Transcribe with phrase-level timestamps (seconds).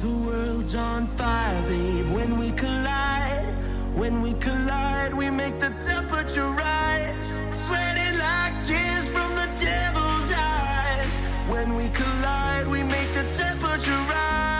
[0.00, 2.10] The world's on fire, babe.
[2.10, 3.54] When we collide,
[3.94, 7.34] when we collide, we make the temperature rise.
[7.52, 11.16] Sweating like tears from the devil's eyes.
[11.50, 14.59] When we collide, we make the temperature rise.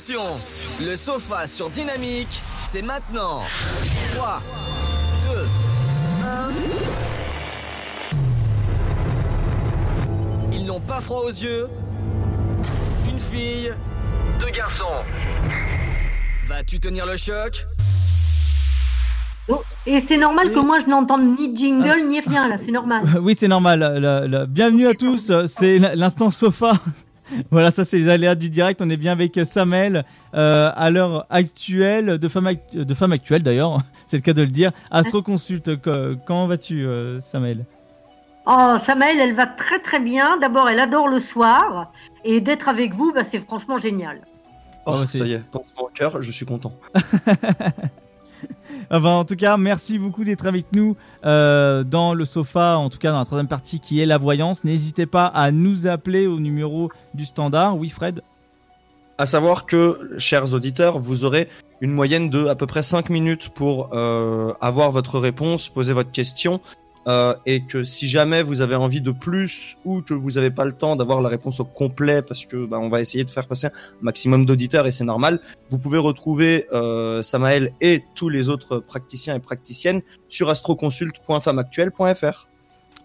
[0.00, 0.40] Attention.
[0.80, 3.42] Le sofa sur Dynamique, c'est maintenant.
[4.16, 4.40] 3,
[5.34, 5.46] 2,
[6.24, 6.48] 1.
[10.54, 11.68] Ils n'ont pas froid aux yeux.
[13.10, 13.74] Une fille,
[14.40, 14.86] deux garçons.
[16.46, 17.66] Vas-tu tenir le choc?
[19.48, 23.02] Oh, Et c'est normal que moi je n'entende ni jingle ni rien là, c'est normal.
[23.20, 23.80] Oui, c'est normal.
[24.00, 25.30] Le- le- Bienvenue à tous.
[25.46, 26.72] C'est l'instant sofa.
[27.50, 28.80] Voilà, ça c'est les aléas du direct.
[28.82, 30.04] On est bien avec Samel
[30.34, 34.42] euh, à l'heure actuelle, de femme, act- de femme actuelle d'ailleurs, c'est le cas de
[34.42, 34.72] le dire.
[34.90, 37.64] Astro Consulte, co- comment vas-tu, euh, Samel?
[38.46, 40.38] Oh, Samael, elle va très très bien.
[40.38, 41.92] D'abord, elle adore le soir.
[42.24, 44.20] Et d'être avec vous, bah, c'est franchement génial.
[44.86, 46.72] Oh, Oh, ça y est, pense au cœur, je suis content.
[48.90, 52.90] Ah ben, En tout cas, merci beaucoup d'être avec nous euh, dans le sofa, en
[52.90, 54.64] tout cas dans la troisième partie qui est la voyance.
[54.64, 57.78] N'hésitez pas à nous appeler au numéro du standard.
[57.78, 58.22] Oui, Fred?
[59.18, 61.48] À savoir que, chers auditeurs, vous aurez
[61.80, 66.10] une moyenne de à peu près 5 minutes pour euh, avoir votre réponse, poser votre
[66.10, 66.60] question.
[67.06, 70.64] Euh, et que si jamais vous avez envie de plus ou que vous n'avez pas
[70.64, 73.46] le temps d'avoir la réponse au complet parce que bah, on va essayer de faire
[73.46, 78.50] passer un maximum d'auditeurs et c'est normal, vous pouvez retrouver euh, Samael et tous les
[78.50, 82.48] autres praticiens et praticiennes sur astroconsulte.femmeactuelle.fr.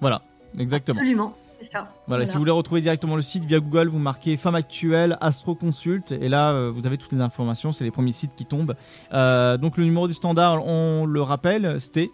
[0.01, 0.21] Voilà,
[0.59, 0.99] exactement.
[0.99, 1.33] Absolument.
[1.61, 1.89] c'est ça.
[2.07, 5.55] Voilà, si vous voulez retrouver directement le site via Google, vous marquez Femme Actuelle, Astro
[5.55, 8.75] Consult, et là euh, vous avez toutes les informations, c'est les premiers sites qui tombent.
[9.13, 12.09] Euh, donc le numéro du standard, on le rappelle, c'était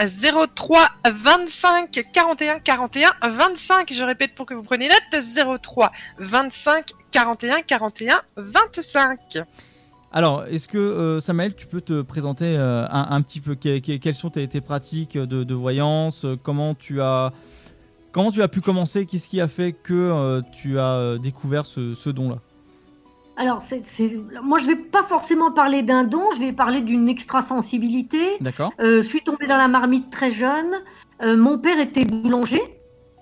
[0.00, 3.92] 03 25 41 41 25.
[3.92, 5.58] Je répète pour que vous preniez note.
[5.62, 9.18] 03 25 41 41 25.
[10.12, 13.96] Alors, est-ce que euh, Samuel, tu peux te présenter euh, un, petit peu que- que-
[13.98, 17.32] quelles sont tes, pratiques de, voyance euh, Comment tu as
[18.12, 21.92] comment tu as pu commencer Qu'est-ce qui a fait que euh, tu as découvert ce,
[21.92, 22.38] ce don-là?
[23.40, 23.82] Alors, c'est,
[24.42, 28.36] moi, je vais pas forcément parler d'un don, je vais parler d'une extrasensibilité.
[28.40, 28.72] D'accord.
[28.80, 30.72] Euh, je suis tombée dans la marmite très jeune.
[31.22, 32.60] Euh, mon père était boulanger.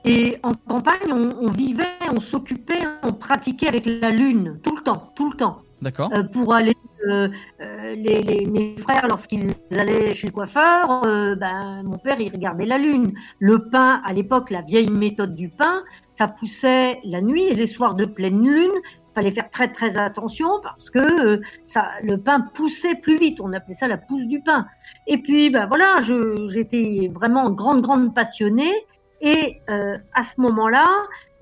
[0.07, 1.85] Et en campagne, on, on vivait,
[2.17, 5.59] on s'occupait, on pratiquait avec la lune, tout le temps, tout le temps.
[5.83, 6.11] D'accord.
[6.17, 6.73] Euh, pour aller,
[7.09, 7.29] euh,
[7.61, 11.03] euh, les, les- mes frères, lorsqu'ils allaient chez le coiffeur,
[11.37, 13.13] ben, mon père, il regardait la lune.
[13.39, 15.83] Le pain, à l'époque, la vieille méthode du pain,
[16.17, 18.73] ça poussait la nuit et les soirs de pleine lune.
[19.17, 23.41] Il fallait faire très très attention parce que euh, ça, le pain poussait plus vite.
[23.41, 24.67] On appelait ça la pousse du pain.
[25.07, 26.01] Et puis, ben voilà,
[26.49, 28.75] j'étais vraiment grande grande passionnée.
[29.23, 30.87] Et euh, à ce moment-là,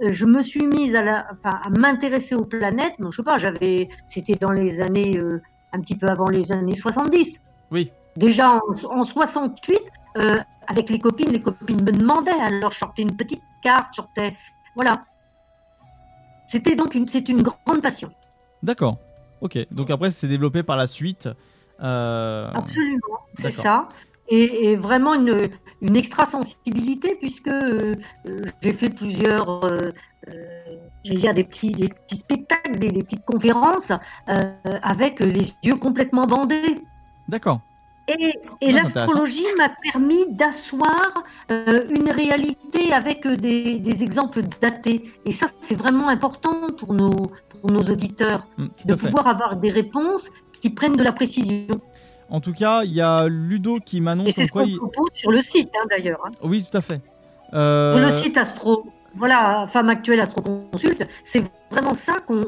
[0.01, 2.97] je me suis mise à, la, enfin, à m'intéresser aux planètes.
[3.01, 5.43] Non, je sais pas, j'avais, c'était dans les années, euh,
[5.73, 7.41] un petit peu avant les années 70.
[7.73, 7.91] Oui.
[8.17, 9.81] Déjà en, en 68,
[10.19, 10.37] euh,
[10.69, 14.37] avec les copines, les copines me demandaient, alors je sortais une petite carte, je sortais,
[14.77, 15.03] voilà.
[16.47, 18.11] C'était donc une, c'est une grande passion.
[18.63, 18.99] D'accord.
[19.41, 19.59] Ok.
[19.71, 21.29] Donc après, c'est développé par la suite.
[21.83, 23.89] Euh, Absolument, c'est ça.
[24.29, 25.39] Et, et vraiment une,
[25.83, 27.95] une extrasensibilité puisque euh,
[28.63, 29.91] j'ai fait plusieurs, euh,
[30.29, 33.93] euh, dire des petits, des petits spectacles, des, des petites conférences
[34.83, 36.83] avec les yeux complètement bandés.
[37.29, 37.61] D'accord.
[38.09, 44.03] Et, et Ah, c'est l'astrologie m'a permis d'asseoir euh, une réalité avec euh, des, des
[44.03, 45.11] exemples datés.
[45.25, 49.71] Et ça, c'est vraiment important pour nos, pour nos auditeurs, Mm, de pouvoir avoir des
[49.71, 50.29] réponses
[50.61, 51.67] qui prennent de la précision.
[52.31, 54.77] En tout cas, il y a Ludo qui Et m'annonce c'est en ce qu'on il...
[54.77, 56.21] propose sur le site, hein, d'ailleurs.
[56.27, 56.31] hein.
[56.43, 57.01] Oui, tout à fait.
[57.53, 58.87] Euh, Sur le site Astro,
[59.17, 62.45] voilà, Femme Actuelle Astro Consulte, c'est vraiment ça qu'on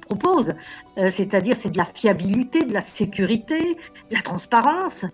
[0.00, 0.54] propose.
[0.98, 3.76] Euh, C'est-à-dire, c'est de la fiabilité, de la sécurité,
[4.10, 5.04] de la transparence,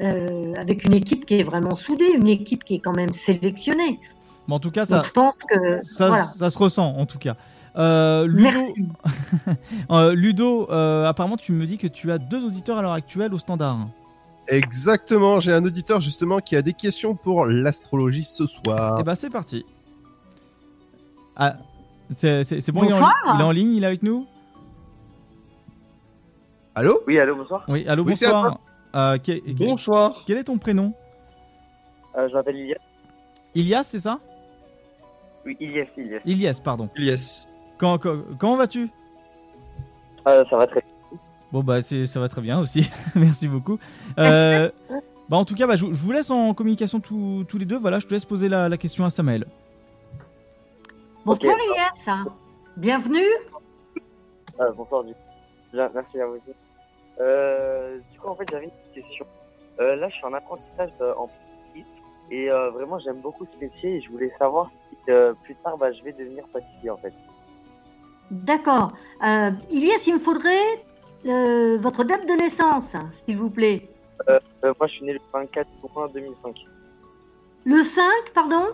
[0.00, 3.98] euh, avec une équipe qui est vraiment soudée, une équipe qui est quand même sélectionnée.
[4.46, 5.78] bon, en tout cas, ça, Donc, je pense que.
[5.82, 6.24] ça, voilà.
[6.24, 7.36] ça se ressent, en tout cas.
[7.76, 8.74] Euh, Ludo,
[9.90, 10.14] Merci.
[10.16, 13.88] Ludo apparemment, tu me dis que tu as deux auditeurs à l'heure actuelle au standard.
[14.48, 18.98] Exactement, j'ai un auditeur justement qui a des questions pour l'astrologie ce soir.
[18.98, 19.64] Et bah, c'est parti.
[21.40, 21.56] Ah,
[22.12, 23.14] c'est c'est- c'est bon, il est, en, Bonsoir.
[23.24, 24.26] li- il est en ligne, il est avec nous?
[26.74, 27.00] Allô?
[27.06, 27.64] Oui, allô, bonsoir.
[27.68, 28.58] Oui, allô, Oui, bonsoir.
[28.94, 29.16] Euh,
[29.56, 30.22] Bonsoir.
[30.26, 30.92] Quel est ton prénom?
[32.16, 32.76] Euh, je m'appelle Ilias.
[33.54, 34.18] Ilias, c'est ça?
[35.46, 36.20] Oui, Ilias, Ilias.
[36.26, 36.88] Ilias, pardon.
[36.96, 37.46] Yes.
[37.78, 38.88] Quand- quand- comment vas-tu?
[40.28, 40.84] Euh, ça va très
[41.52, 43.78] Bon bah c'est- ça va très bien aussi, merci beaucoup.
[44.18, 44.70] Euh,
[45.28, 47.78] bah en tout cas, bah, je, je vous laisse en communication tous tous les deux.
[47.78, 49.46] Voilà, je te laisse poser la, la question à Samael.
[51.24, 51.60] Bonsoir, Ok.
[51.70, 52.24] Elias.
[52.76, 53.26] Bienvenue.
[54.60, 55.12] Euh, bonsoir, du
[55.72, 56.56] Bien, merci à vous aussi.
[57.20, 59.26] Euh, du coup, en fait, j'avais une petite question.
[59.80, 61.84] Euh, là, je suis en apprentissage euh, en pâtisserie
[62.30, 65.76] et euh, vraiment, j'aime beaucoup ce métier et je voulais savoir si euh, plus tard,
[65.78, 67.12] bah, je vais devenir pâtissier, en fait.
[68.30, 68.92] D'accord.
[69.24, 70.82] Euh, Elias, il me faudrait
[71.26, 72.94] euh, votre date de naissance,
[73.24, 73.88] s'il vous plaît.
[74.28, 76.56] Euh, moi, je suis né le 24 juin 2005.
[77.64, 78.66] Le 5, pardon?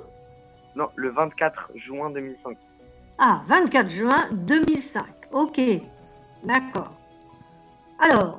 [0.76, 2.56] Non, le 24 juin 2005.
[3.18, 5.04] Ah, 24 juin 2005.
[5.32, 5.58] Ok,
[6.44, 6.92] d'accord.
[7.98, 8.38] Alors,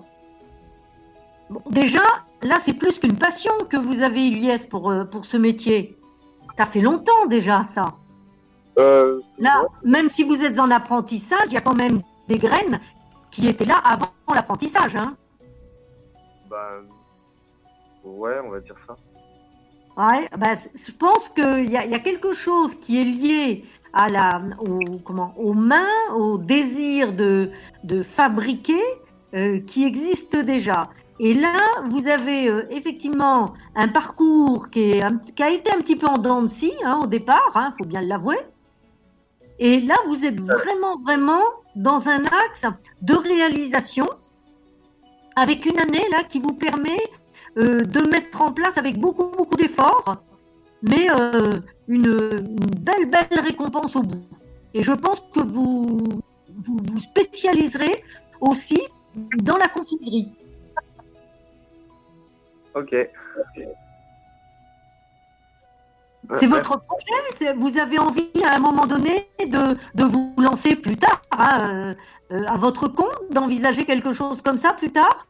[1.50, 2.04] bon, déjà,
[2.44, 5.98] là, c'est plus qu'une passion que vous avez, Elias, pour, euh, pour ce métier.
[6.58, 7.94] Ça fait longtemps déjà, ça.
[8.78, 12.80] Euh, Là, même si vous êtes en apprentissage, il y a quand même des graines
[13.32, 14.96] qui étaient là avant l'apprentissage.
[14.96, 15.16] Hein.
[16.48, 16.70] bah,
[18.04, 18.96] ouais, on va dire ça.
[19.98, 24.42] Bah, je pense qu'il y a, y a quelque chose qui est lié à la,
[25.04, 27.50] comment, aux mains, au désir de,
[28.04, 28.84] fabriquer
[29.34, 30.90] euh, qui existe déjà.
[31.20, 31.58] Et là,
[31.90, 36.48] vous avez euh, effectivement un parcours qui, a été un petit peu en dents de
[36.48, 38.38] scie hein, au départ, il faut bien l'avouer.
[39.58, 41.42] Et là, vous êtes vraiment, vraiment
[41.76, 42.68] dans un axe
[43.02, 44.06] de réalisation
[45.36, 47.02] avec une année là qui vous permet
[47.58, 50.18] euh, de mettre en place avec beaucoup, beaucoup d'efforts,
[50.82, 54.26] mais euh, une, une belle, belle récompense au bout.
[54.74, 56.22] Et je pense que vous
[56.58, 58.04] vous, vous spécialiserez
[58.42, 58.82] aussi
[59.38, 60.32] dans la confiserie.
[62.76, 62.96] Ok.
[66.36, 70.98] C'est votre projet Vous avez envie à un moment donné de, de vous lancer plus
[70.98, 71.96] tard, hein,
[72.32, 75.26] euh, à votre compte, d'envisager quelque chose comme ça plus tard?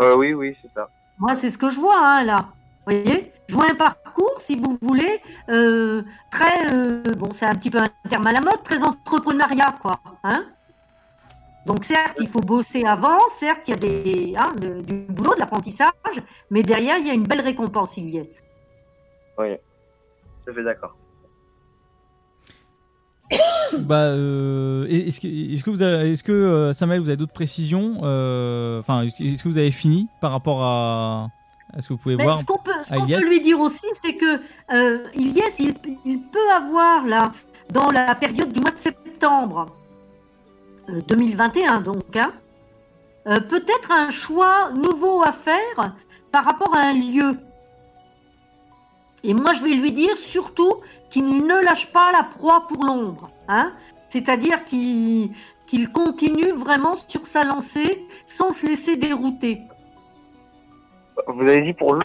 [0.00, 0.90] Euh, oui, oui, c'est ça.
[1.22, 2.48] Moi, c'est ce que je vois hein, là.
[2.84, 3.30] Vous voyez?
[3.46, 6.02] Je vois un parcours, si vous voulez, euh,
[6.32, 10.00] très, euh, bon, c'est un petit peu un terme à la mode, très entrepreneuriat, quoi.
[10.24, 10.46] Hein
[11.64, 15.38] Donc certes, il faut bosser avant, certes, il y a des, hein, du boulot, de
[15.38, 15.92] l'apprentissage,
[16.50, 18.40] mais derrière, il y a une belle récompense, Ilyes.
[19.38, 19.56] Oui,
[20.44, 20.96] je suis d'accord.
[23.78, 27.32] Bah, euh, est-ce que, est-ce que vous avez, est-ce que euh, Samuel, vous avez d'autres
[27.32, 31.28] précisions euh, Enfin, est-ce que vous avez fini par rapport à,
[31.72, 33.28] à ce que vous pouvez Mais voir ce qu'on peut, ce à qu'on Ilyes peut
[33.30, 34.40] lui dire aussi, c'est que
[35.14, 35.74] Ilyes, il,
[36.04, 37.32] il peut avoir là,
[37.72, 39.74] dans la période du mois de septembre
[40.90, 42.32] euh, 2021, donc, hein,
[43.24, 45.94] peut-être un choix nouveau à faire
[46.30, 47.36] par rapport à un lieu.
[49.24, 53.30] Et moi, je vais lui dire surtout qu'il ne lâche pas la proie pour l'ombre,
[53.48, 53.72] hein,
[54.08, 55.32] c'est-à-dire qu'il
[55.92, 59.58] continue vraiment sur sa lancée sans se laisser dérouter.
[61.26, 62.02] Vous avez dit pour le...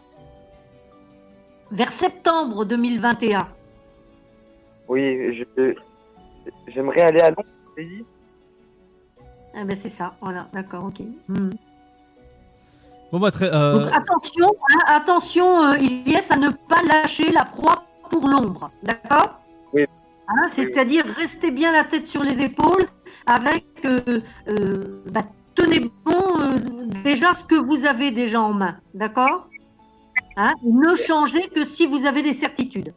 [1.72, 3.48] Vers septembre 2021.
[4.88, 5.46] Oui,
[6.68, 8.06] j'aimerais aller à Londres, vous avez dit?
[9.54, 11.02] Ah ben c'est ça, voilà, d'accord, ok.
[11.28, 11.50] Hmm.
[13.12, 13.54] Bon bah très.
[13.54, 15.72] euh, Donc attention, hein, attention, euh,
[16.30, 19.40] à ne pas lâcher la proie pour l'ombre, d'accord?
[19.74, 19.86] Oui.
[20.28, 22.86] Hein, C'est-à-dire restez bien la tête sur les épaules
[23.26, 24.00] avec, euh,
[24.50, 25.22] euh, bah,
[25.56, 26.58] tenez bon euh,
[27.04, 29.48] déjà ce que vous avez déjà en main, d'accord?
[30.36, 32.94] Hein, Ne changez que si vous avez des certitudes.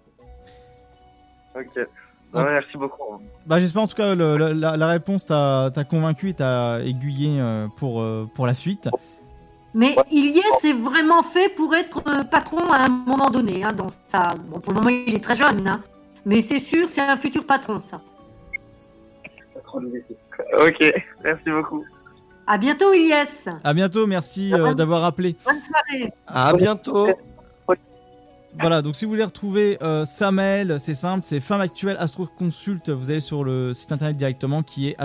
[1.55, 1.87] Ok.
[2.33, 3.21] Non, merci beaucoup.
[3.47, 7.67] Bah, j'espère en tout cas le- la, la réponse t'a convaincu et t'a aiguillé euh,
[7.77, 8.89] pour, euh, pour la suite.
[9.73, 13.63] Mais Ilyes est vraiment fait pour être euh, patron à un moment donné.
[13.63, 14.35] Hein, dans sa...
[14.49, 15.83] bon, pour le moment, il est très jeune, hein,
[16.25, 18.01] mais c'est sûr, c'est un futur patron, ça.
[19.75, 21.85] Ok, merci beaucoup.
[22.47, 23.49] À bientôt, Ilyes.
[23.63, 25.37] À bientôt, merci euh, d'avoir appelé.
[25.45, 26.13] Bonne soirée.
[26.27, 27.09] À bientôt.
[28.59, 32.91] Voilà, donc si vous voulez retrouver euh, Samel, c'est simple, c'est Femme Actuelle Astro Consult.
[32.91, 34.97] Vous allez sur le site internet directement qui est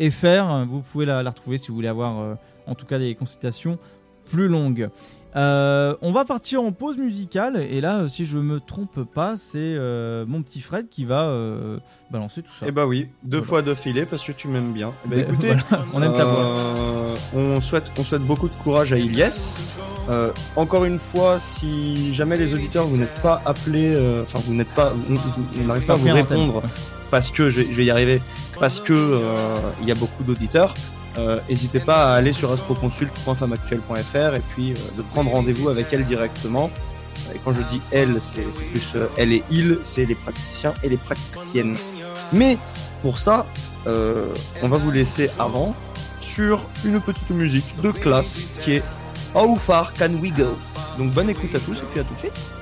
[0.00, 0.66] astroconsult.femmeactuelle.fr.
[0.66, 2.34] Vous pouvez la, la retrouver si vous voulez avoir euh,
[2.66, 3.78] en tout cas des consultations
[4.24, 4.88] plus longues.
[5.34, 9.36] Euh, on va partir en pause musicale et là, euh, si je me trompe pas,
[9.36, 11.78] c'est euh, mon petit Fred qui va euh,
[12.10, 12.66] balancer tout ça.
[12.68, 14.92] Eh bah oui, deux fois d'affilée parce que tu m'aimes bien.
[15.06, 16.54] Eh bah Mais écoutez, voilà, on aime ta voix.
[17.34, 19.56] On souhaite, on souhaite beaucoup de courage à Ilyes.
[20.56, 24.90] Encore une fois, si jamais les auditeurs vous n'êtes pas appelés, enfin vous n'êtes pas,
[24.90, 26.62] vous n'arrivez pas à vous répondre
[27.10, 28.20] parce que je vais, je vais y arriver,
[28.58, 29.18] parce que
[29.80, 30.74] il y a beaucoup d'auditeurs.
[31.18, 36.04] Euh, N'hésitez pas à aller sur astroconsult.femmeactuelle.fr et puis euh, de prendre rendez-vous avec elle
[36.04, 36.70] directement.
[37.34, 40.88] Et quand je dis elle, c'est plus euh, elle et il, c'est les praticiens et
[40.88, 41.76] les praticiennes.
[42.32, 42.58] Mais
[43.02, 43.46] pour ça,
[43.86, 45.74] on va vous laisser avant
[46.20, 48.82] sur une petite musique de classe qui est
[49.34, 50.56] How Far Can We Go
[50.98, 52.52] Donc bonne écoute à tous et puis à tout de suite.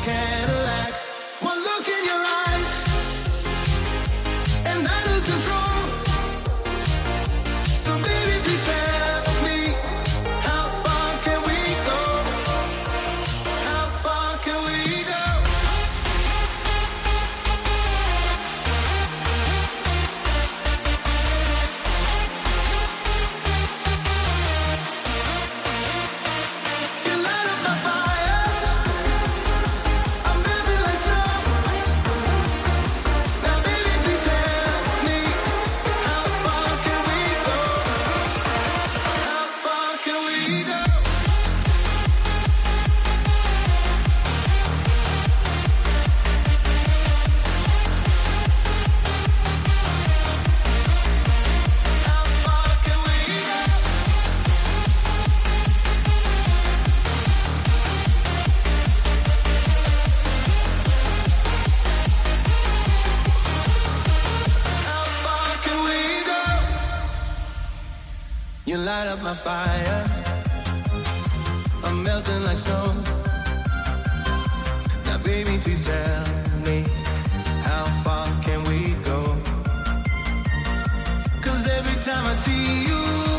[0.00, 1.11] Cadillac.
[69.32, 70.04] Light fire.
[71.84, 72.94] I'm melting like snow.
[75.06, 76.26] Now, baby, please tell
[76.66, 76.84] me
[77.64, 79.36] how far can we go?
[81.42, 83.31] Cause every time I see you,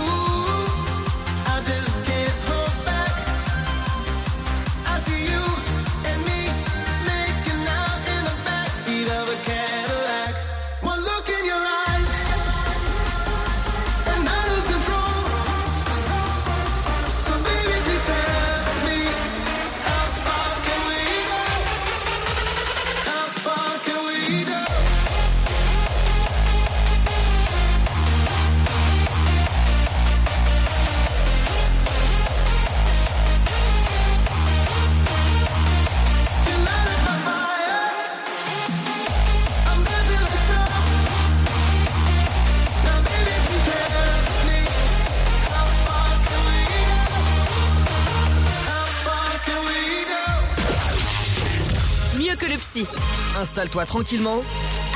[53.63, 54.41] Installe-toi tranquillement.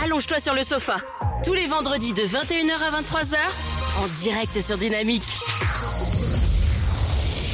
[0.03, 0.97] Allonge-toi sur le sofa.
[1.45, 3.37] Tous les vendredis de 21h à 23h,
[4.03, 5.23] en direct sur Dynamique.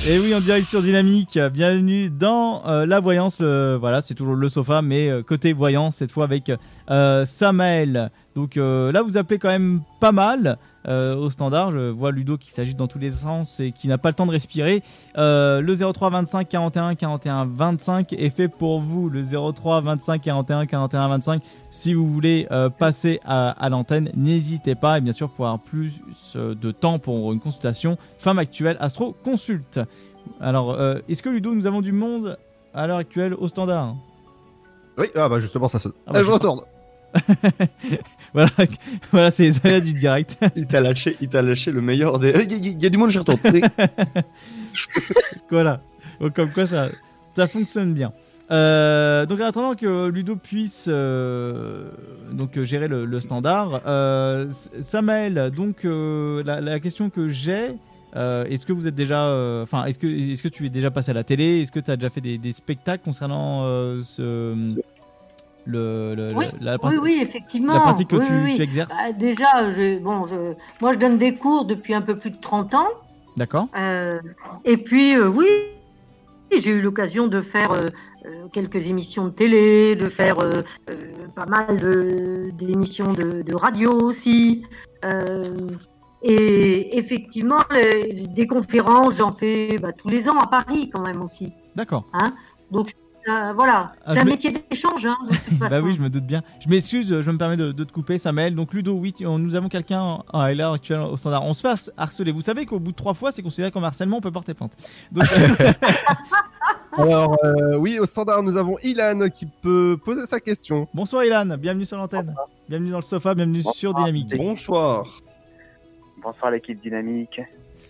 [0.08, 3.39] Et oui, en direct sur Dynamique, bienvenue dans euh, la voyance.
[3.39, 6.51] Le- voilà, c'est toujours le sofa, mais euh, côté voyance, cette fois avec
[6.89, 8.10] euh, Samael.
[8.35, 11.71] Donc euh, là, vous appelez quand même pas mal euh, au standard.
[11.71, 14.25] Je vois Ludo qui s'agite dans tous les sens et qui n'a pas le temps
[14.25, 14.81] de respirer.
[15.17, 19.07] Euh, le 03 25 41 41 25 est fait pour vous.
[19.09, 21.43] Le 03 25 41 41 25.
[21.69, 22.47] Si vous voulez
[22.79, 24.97] passer à, à l'antenne, n'hésitez pas.
[24.97, 25.93] Et bien sûr, pour avoir plus
[26.35, 29.79] de temps pour une consultation, Femme Actuelle Astro Consulte.
[30.41, 30.75] Alors,
[31.07, 32.37] est-ce que Ludo, nous avons du monde
[32.73, 33.95] à l'heure actuelle au standard?
[34.97, 35.93] Oui, ah bah justement, ça sonne.
[36.07, 36.61] Ah bah, je je- retourne.
[38.33, 38.49] voilà,
[39.11, 40.37] voilà c'est les aléas du direct.
[40.55, 42.31] Il t'a lâché, il t'a lâché le meilleur des.
[42.49, 43.39] Il y, a- y a du monde, je retourne.
[45.49, 45.81] voilà.
[46.19, 46.89] Donc, comme quoi, ça,
[47.35, 48.11] ça fonctionne bien.
[48.51, 51.89] Euh, donc, en attendant que Ludo puisse euh,
[52.31, 57.71] donc gérer le, le standard, euh, Samael, donc euh, la, la question que j'ai,
[58.15, 59.25] est-ce que vous êtes déjà,
[59.63, 61.89] enfin, est-ce que est-ce que tu es déjà passé à la télé, est-ce que tu
[61.89, 63.63] as déjà fait des, des spectacles concernant
[64.03, 64.53] ce
[65.65, 67.74] le, le- Oui, la, oui, pratique- oui, effectivement.
[67.74, 68.17] la pratique que
[68.55, 70.36] tu, exerces Bah, déjà, je, bon, je,
[70.82, 72.88] moi, je donne des cours depuis un peu plus de 30 ans.
[73.38, 73.67] D'accord.
[73.77, 74.20] Euh,
[74.65, 75.48] et puis, euh, oui,
[76.55, 77.88] j'ai eu l'occasion de faire euh,
[78.51, 80.36] quelques émissions de télé, de faire
[81.36, 81.77] pas mal
[82.53, 84.63] d'émissions de, de radio aussi.
[86.26, 91.21] Et effectivement, les- des conférences, j'en fais bah, tous les ans à Paris quand même
[91.21, 91.52] aussi.
[91.76, 92.06] D'accord.
[92.13, 92.34] Hein
[92.71, 92.91] Donc,
[93.29, 95.05] euh, voilà, Ah, c'est je un métier d'échange.
[95.05, 95.17] Hein,
[95.69, 96.41] Bah oui, je me doute bien.
[96.59, 98.55] Je m'excuse, je me permets de, de te couper, Samuel.
[98.55, 101.43] Donc Ludo, oui, on- nous avons quelqu'un à l'heure actuelle au standard.
[101.45, 102.31] On se fait harceler.
[102.31, 104.73] Vous savez qu'au bout de trois fois, c'est considéré comme harcèlement, on peut porter plainte.
[105.12, 105.25] Donc,
[106.97, 110.88] Alors, euh, oui, au standard, nous avons Ilan qui peut poser sa question.
[110.93, 112.36] bonsoir Ilan, bienvenue sur l'antenne.
[112.69, 114.36] Bienvenue dans le sofa, bienvenue sur Dynamique.
[114.38, 115.05] Bonsoir.
[116.21, 117.41] Bonsoir l'équipe dynamique.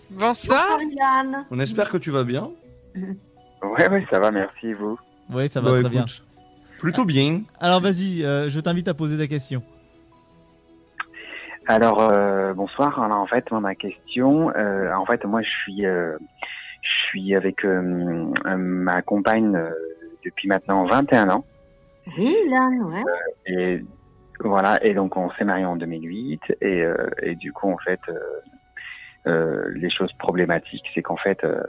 [0.10, 0.80] Bonsoir.
[1.00, 1.46] Yann.
[1.52, 2.50] On espère que tu vas bien.
[2.96, 4.98] Ouais, ouais, ça va, merci, vous.
[5.34, 6.06] Oui, ça va Bah, très bien.
[6.80, 7.42] Plutôt bien.
[7.60, 9.64] Alors vas-y, euh, je t'invite à poser ta question.
[11.68, 13.02] Alors, euh, bonsoir.
[13.02, 16.18] Alors, en fait, moi, ma question, euh, en fait, moi, je suis, euh,
[16.82, 19.70] je suis avec euh, euh, ma compagne euh,
[20.26, 21.46] depuis maintenant 21 ans.
[22.18, 23.04] Oui, Lan, ouais.
[23.46, 23.86] Et
[24.42, 28.02] voilà, et donc on s'est marié en 2008 et, euh, et du coup en fait
[29.26, 31.62] euh, les choses problématiques, c'est qu'en fait euh,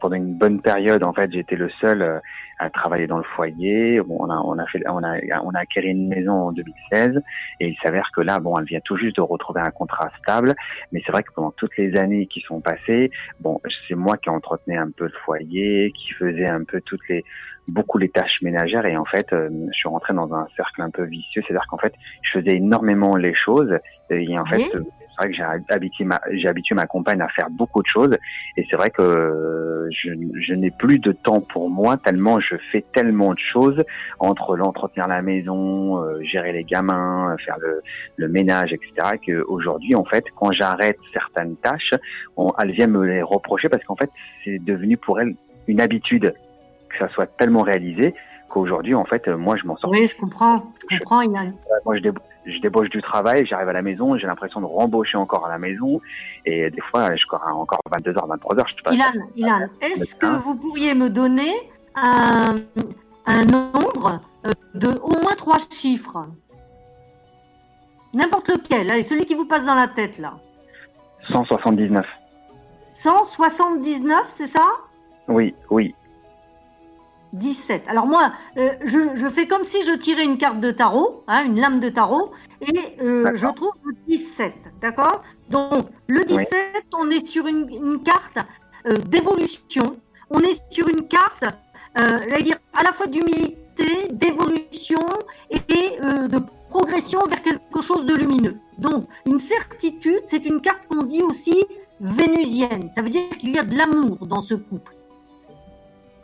[0.00, 2.18] pendant une bonne période en fait j'étais le seul euh,
[2.58, 4.00] à travailler dans le foyer.
[4.00, 7.20] Bon, on a on a fait on a on a acquis une maison en 2016
[7.58, 10.54] et il s'avère que là bon elle vient tout juste de retrouver un contrat stable,
[10.92, 14.30] mais c'est vrai que pendant toutes les années qui sont passées, bon c'est moi qui
[14.30, 17.24] entretenais un peu le foyer, qui faisais un peu toutes les
[17.66, 20.90] beaucoup les tâches ménagères et en fait euh, je suis rentré dans un cercle un
[20.90, 23.76] peu vicieux c'est à dire qu'en fait je faisais énormément les choses
[24.10, 24.84] et en fait Oui.
[25.20, 27.86] Euh, c'est vrai que j'ai habitué ma j'ai habitué ma compagne à faire beaucoup de
[27.86, 28.16] choses
[28.56, 32.56] et c'est vrai que euh, je, je n'ai plus de temps pour moi tellement je
[32.72, 33.82] fais tellement de choses
[34.18, 37.82] entre l'entretenir la maison euh, gérer les gamins faire le,
[38.16, 41.94] le ménage etc que aujourd'hui en fait quand j'arrête certaines tâches
[42.36, 44.10] on, elle vient me les reprocher parce qu'en fait
[44.44, 45.34] c'est devenu pour elle
[45.68, 46.34] une habitude
[46.88, 48.14] que ça soit tellement réalisé
[48.48, 49.90] qu'aujourd'hui, en fait, euh, moi, je m'en sors.
[49.90, 50.72] Oui, je comprends.
[50.90, 51.54] Je comprends, Yann.
[51.86, 55.16] Moi, je, débo- je débauche du travail, j'arrive à la maison, j'ai l'impression de rembaucher
[55.16, 56.00] encore à la maison.
[56.46, 58.92] Et des fois, je cours à encore 22h, 23h, je pas.
[58.92, 61.52] Ilan, Ilan, est-ce que vous pourriez me donner
[61.94, 62.56] un,
[63.26, 66.26] un nombre euh, de au moins trois chiffres?
[68.12, 70.34] N'importe lequel, allez, celui qui vous passe dans la tête là.
[71.32, 72.04] 179.
[72.94, 74.66] 179, c'est ça?
[75.28, 75.94] Oui, oui.
[77.32, 77.84] 17.
[77.86, 81.44] Alors moi, euh, je, je fais comme si je tirais une carte de tarot, hein,
[81.44, 85.22] une lame de tarot, et euh, je trouve le 17, d'accord?
[85.48, 86.48] Donc, le 17,
[86.94, 88.38] on est sur une, une carte
[88.86, 89.96] euh, d'évolution,
[90.30, 91.44] on est sur une carte,
[92.42, 94.98] dire, à la fois d'humilité, d'évolution
[95.50, 96.38] et de
[96.70, 98.56] progression vers quelque chose de lumineux.
[98.78, 101.66] Donc, une certitude, c'est une carte qu'on dit aussi
[102.00, 102.88] vénusienne.
[102.90, 104.92] Ça veut dire qu'il y a de l'amour dans ce couple.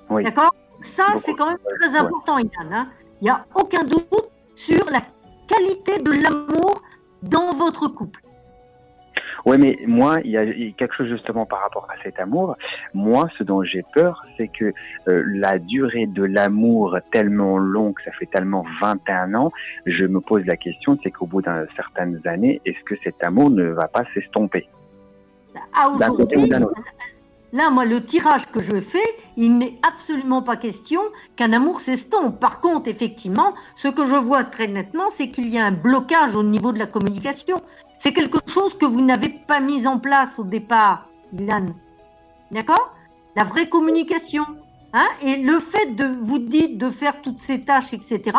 [0.09, 0.23] Oui.
[0.23, 0.55] D'accord?
[0.83, 2.73] Ça, c'est quand même très important, Yann.
[2.73, 2.89] hein.
[3.21, 5.01] Il n'y a aucun doute sur la
[5.49, 6.83] qualité de l'amour
[7.23, 8.21] dans votre couple.
[9.47, 12.57] Ouais, mais moi, il y, a, quelque chose justement par rapport à cet amour.
[12.95, 14.73] Moi, ce dont j'ai peur, c'est que
[15.07, 19.53] euh, la durée de l'amour tellement longue, ça fait tellement 21 ans,
[19.87, 23.51] je me pose la question, c'est qu'au bout d'un certaines années, est-ce que cet amour
[23.51, 24.69] ne va pas s'estomper?
[25.75, 26.83] À D'un côté ou d'un autre.
[27.57, 31.01] Là, moi, le tirage que je fais, il n'est absolument pas question
[31.37, 32.39] qu'un amour s'estompe.
[32.39, 36.37] Par contre, effectivement, ce que je vois très nettement, c'est qu'il y a un blocage
[36.37, 37.63] au niveau de la communication.
[37.99, 41.65] C'est quelque chose que vous n'avez pas mis en place au départ, Ilan.
[42.51, 42.95] D'accord?
[43.37, 44.45] La vraie communication.
[44.93, 45.09] Hein?
[45.23, 48.37] Et le fait de, vous dites, de faire toutes ces tâches, etc.,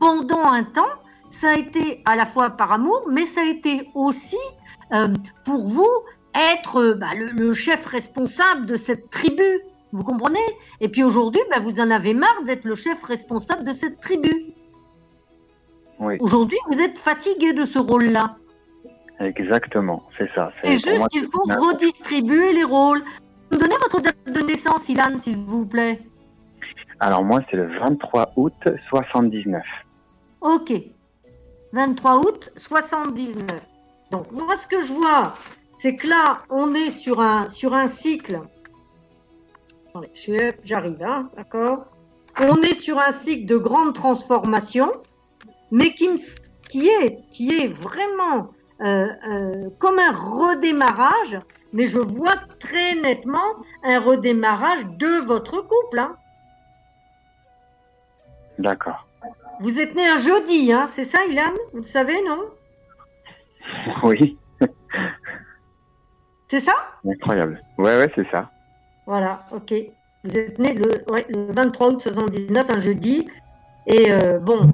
[0.00, 0.94] pendant un temps,
[1.28, 4.38] ça a été à la fois par amour, mais ça a été aussi
[4.94, 5.08] euh,
[5.44, 5.90] pour vous
[6.54, 9.60] être euh, bah, le, le chef responsable de cette tribu.
[9.92, 10.44] Vous comprenez?
[10.80, 14.52] Et puis aujourd'hui, bah, vous en avez marre d'être le chef responsable de cette tribu.
[15.98, 18.36] Oui, Aujourd'hui, vous êtes fatigué de ce rôle-là.
[19.20, 20.52] exactement, c'est ça.
[20.62, 23.02] C'est juste qu'il faut redistribuer les rôles.
[23.50, 26.00] Vous donnez votre date de naissance, Ilan, s'il vous plaît.
[27.00, 28.52] Alors moi, c'est le 23 août
[28.90, 29.62] 79.
[30.42, 30.72] Ok.
[31.72, 33.44] 23 août 79.
[34.10, 35.34] Donc moi ce que je vois,
[35.78, 38.40] c'est que là on est sur un sur un cycle.
[39.88, 40.10] Attendez,
[40.64, 41.86] j'arrive, hein, d'accord.
[42.38, 44.92] On est sur un cycle de grande transformation,
[45.70, 48.50] mais qui, me- qui est qui est vraiment
[48.82, 51.38] euh, euh, comme un redémarrage.
[51.72, 55.98] Mais je vois très nettement un redémarrage de votre couple.
[55.98, 56.16] Hein.
[58.58, 59.06] D'accord.
[59.60, 61.52] Vous êtes né un jeudi, hein, c'est ça, Ilan?
[61.72, 62.40] Vous le savez, non?
[64.04, 64.38] Oui,
[66.48, 66.74] C'est ça?
[67.08, 67.62] Incroyable.
[67.78, 68.50] Ouais, ouais, c'est ça.
[69.06, 69.72] Voilà, ok.
[70.24, 73.28] Vous êtes né le, ouais, le 23 août 79, un jeudi.
[73.86, 74.72] Et euh, bon,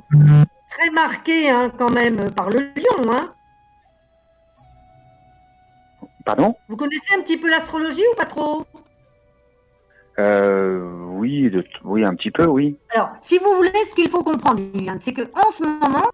[0.70, 3.12] très marqué hein, quand même par le lion.
[3.12, 3.32] Hein.
[6.24, 6.54] Pardon?
[6.68, 8.64] Vous connaissez un petit peu l'astrologie ou pas trop?
[10.18, 12.76] Euh, Oui, de- oui, un petit peu, oui.
[12.90, 14.60] Alors, si vous voulez, ce qu'il faut comprendre,
[15.00, 16.04] c'est que en ce moment,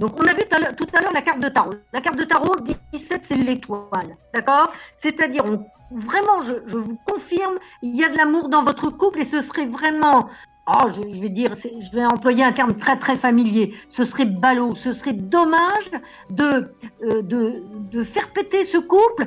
[0.00, 0.44] donc on a vu
[0.76, 1.74] tout à l'heure- la carte de tarot.
[1.92, 2.56] La carte de tarot
[2.92, 4.72] 17, c'est l'étoile, d'accord?
[4.96, 5.44] C'est-à-dire,
[5.90, 9.66] vraiment, je, vous confirme, il y a de l'amour dans votre couple et ce serait
[9.66, 10.30] vraiment,
[10.66, 13.74] oh, je, vais dire, je vais employer un terme très très familier.
[13.90, 15.90] Ce serait ballot, ce serait dommage
[16.30, 16.72] de
[17.04, 19.26] euh, faire péter ce couple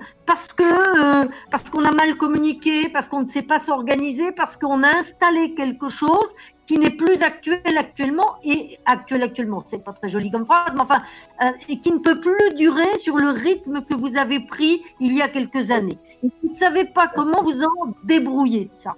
[0.60, 4.98] euh, parce qu'on a mal communiqué, parce qu'on ne sait pas s'organiser, parce qu'on a
[4.98, 6.34] installé quelque chose
[6.66, 10.82] qui n'est plus actuel actuellement et actuel actuellement, c'est pas très joli comme phrase, mais
[10.82, 11.04] enfin,
[11.44, 15.16] euh, et qui ne peut plus durer sur le rythme que vous avez pris il
[15.16, 15.98] y a quelques années.
[16.24, 18.96] Et Vous ne savez pas comment vous en débrouiller de ça.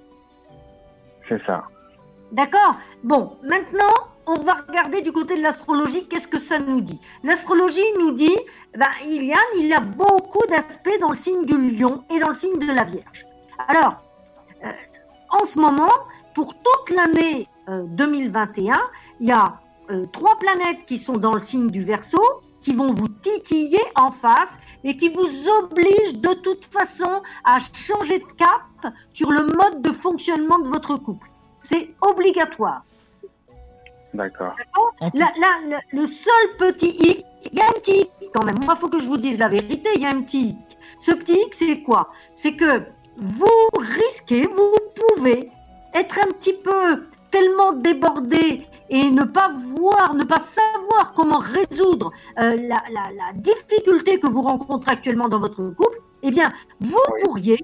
[1.27, 1.63] C'est ça.
[2.31, 2.75] D'accord?
[3.03, 3.93] Bon, maintenant,
[4.27, 6.99] on va regarder du côté de l'astrologie, qu'est-ce que ça nous dit?
[7.23, 8.35] L'astrologie nous dit,
[8.75, 12.59] ben, il y a beaucoup d'aspects dans le signe du lion et dans le signe
[12.59, 13.25] de la Vierge.
[13.67, 14.01] Alors,
[14.63, 14.71] euh,
[15.29, 15.91] en ce moment,
[16.33, 18.73] pour toute l'année 2021,
[19.19, 19.59] il y a
[19.91, 22.21] euh, trois planètes qui sont dans le signe du Verseau,
[22.61, 25.29] qui vont vous titiller en face et qui vous
[25.61, 30.97] obligent de toute façon à changer de cap sur le mode de fonctionnement de votre
[30.97, 31.27] couple.
[31.61, 32.83] C'est obligatoire.
[34.13, 34.55] D'accord.
[35.13, 38.57] Le seul petit hic, il y a un petit hic quand même.
[38.63, 40.77] Moi, il faut que je vous dise la vérité, il y a un petit hic.
[40.99, 42.11] Ce petit hic, c'est quoi?
[42.33, 42.81] C'est que
[43.17, 45.49] vous risquez, vous pouvez
[45.93, 47.03] être un petit peu
[47.35, 53.29] tellement débordé et ne pas voir, ne pas savoir comment résoudre euh, la, la- la
[53.33, 57.59] difficulté que vous rencontrez actuellement dans votre couple, eh bien, vous pourriez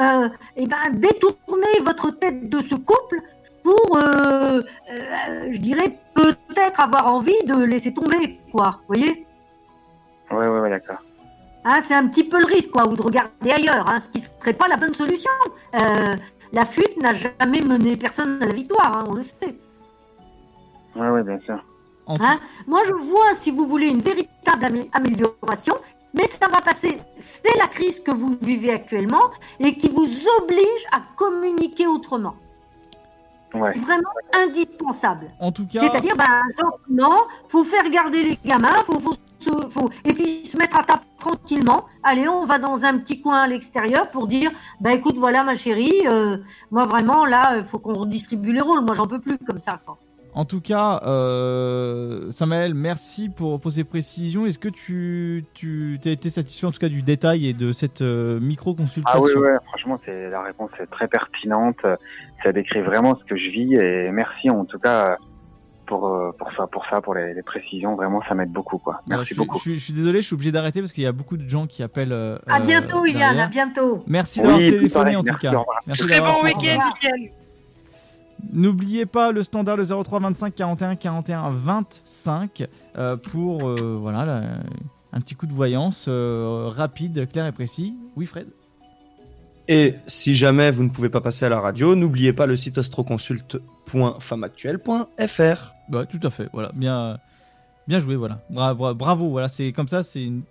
[0.00, 3.20] euh, eh ben, détourner votre tête de ce couple
[3.62, 8.80] pour, euh, euh, je dirais, peut-être avoir envie de laisser tomber, quoi.
[8.88, 9.26] Vous voyez?
[10.32, 11.02] Ouais, ouais, ouais, d'accord.
[11.64, 14.20] Hein, C'est un petit peu le risque, quoi, ou de regarder ailleurs, hein, ce qui
[14.40, 15.30] serait pas la bonne solution.
[16.52, 19.56] La fuite n'a jamais mené personne à la victoire, hein, on le sait.
[20.94, 21.62] Ouais, ouais, bien sûr.
[22.08, 22.38] Hein?
[22.66, 25.74] Moi, je vois, si vous voulez, une véritable amé- amélioration,
[26.14, 26.98] mais ça va passer.
[27.18, 30.06] C'est la crise que vous vivez actuellement et qui vous
[30.40, 32.36] oblige à communiquer autrement.
[33.54, 33.76] Ouais.
[33.78, 35.30] Vraiment indispensable.
[35.40, 37.16] En tout cas, C'est-à-dire, ben, gentiment,
[37.48, 39.00] faut faire garder les gamins, faut,
[39.70, 41.86] faut- et puis se mettre à table tranquillement.
[42.02, 44.50] Allez, on va dans un petit coin à l'extérieur pour dire,
[44.80, 46.38] bah écoute, voilà ma chérie, euh,
[46.70, 48.80] moi vraiment là, il faut qu'on redistribue les rôles.
[48.82, 49.80] Moi, j'en peux plus comme ça.
[49.84, 49.98] quoi.
[50.34, 54.44] En tout cas, euh, Samael, merci pour, pour ces précisions.
[54.44, 58.02] Est-ce que tu, tu as été satisfait en tout cas du détail et de cette
[58.02, 61.78] euh, Ah micro-consultation oui, ouais, franchement, c'est la réponse est très pertinente.
[62.42, 65.16] Ça décrit vraiment ce que je vis et merci en tout cas
[65.86, 67.94] pour euh, pour ça, pour ça, pour les, les précisions.
[67.96, 69.00] Vraiment, ça m'aide beaucoup, quoi.
[69.06, 69.56] Merci je, beaucoup.
[69.58, 71.48] Je, suis- je suis désolé, je suis obligé d'arrêter parce qu'il y a beaucoup de
[71.48, 72.12] gens qui appellent.
[72.12, 74.02] euh, À bientôt, euh, Iliane, à bientôt.
[74.06, 75.52] Merci Oui, d'avoir tout téléphoné en tout cas.
[75.86, 77.30] Merci Très bon week-end, Iliane.
[78.52, 82.64] N'oubliez pas le standard le 03 25 41 41 25
[82.96, 84.42] euh, pour euh, voilà la-
[85.12, 87.96] un petit coup de voyance euh, rapide, clair et précis.
[88.16, 88.46] Oui, Fred?
[89.68, 92.78] Et si jamais vous ne pouvez pas passer à la radio, n'oubliez pas le site
[92.78, 95.74] astroconsult.femmeactuelle.fr.
[95.88, 97.18] Bah, tout à fait, voilà, bien,
[97.88, 98.38] bien joué, voilà.
[98.50, 100.42] Bravo, bravo, voilà, c'est comme ça, c'est une,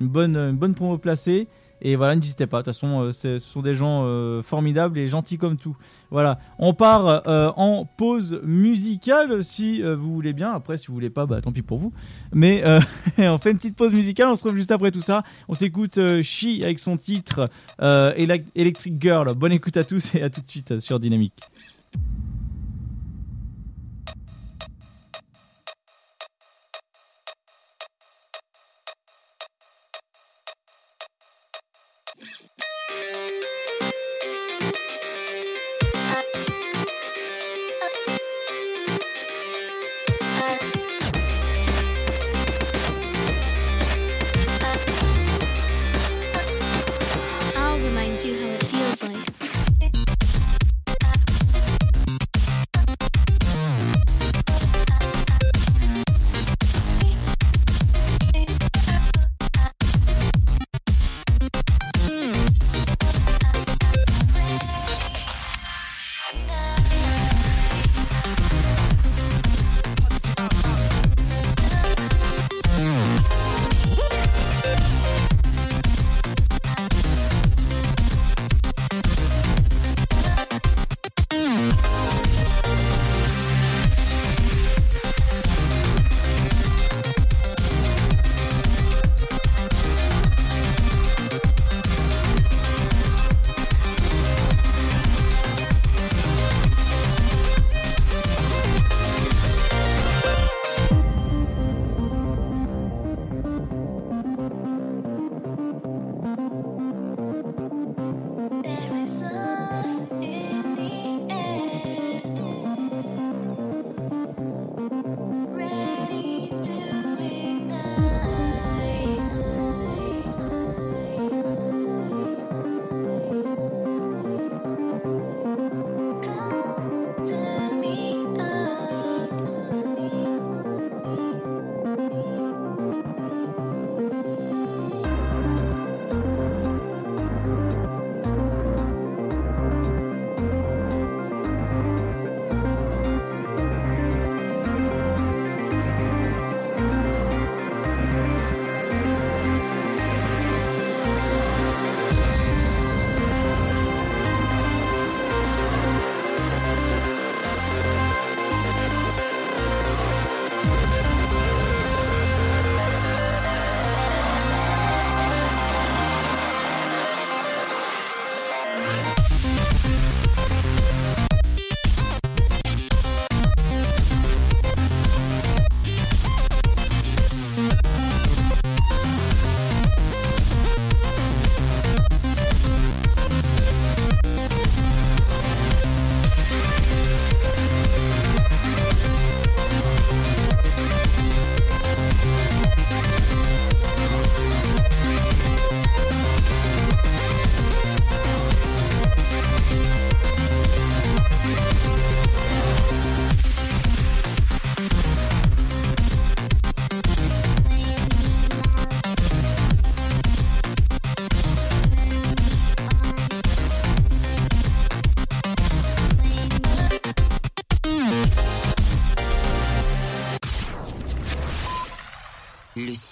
[0.00, 1.48] bonne, une bonne promo placée.
[1.82, 5.08] Et voilà, n'hésitez pas, de toute façon, euh, ce sont des gens euh, formidables et
[5.08, 5.76] gentils comme tout.
[6.10, 10.52] Voilà, on part euh, en pause musicale si vous voulez bien.
[10.52, 11.92] Après, si vous voulez pas, bah tant pis pour vous.
[12.32, 12.62] Mais
[13.18, 15.22] on fait une petite pause musicale, on se retrouve juste après tout ça.
[15.48, 17.46] On s'écoute She avec son titre
[17.80, 19.34] Elec- Electric Girl.
[19.34, 21.40] Bonne écoute à tous et à tout de suite sur Dynamique.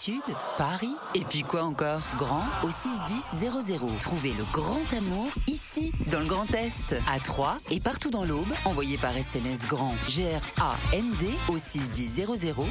[0.08, 0.22] Sud,
[0.56, 2.00] Paris, et puis quoi encore?
[2.16, 3.90] Grand au 61000.
[4.00, 8.48] Trouvez le grand amour ici, dans le Grand Est, à Troyes et partout dans l'Aube.
[8.64, 12.26] Envoyez par SMS grand G-R-A-N-D au 61000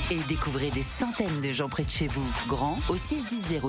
[0.10, 2.26] et découvrez des centaines de gens près de chez vous.
[2.48, 3.60] Grand au 61000.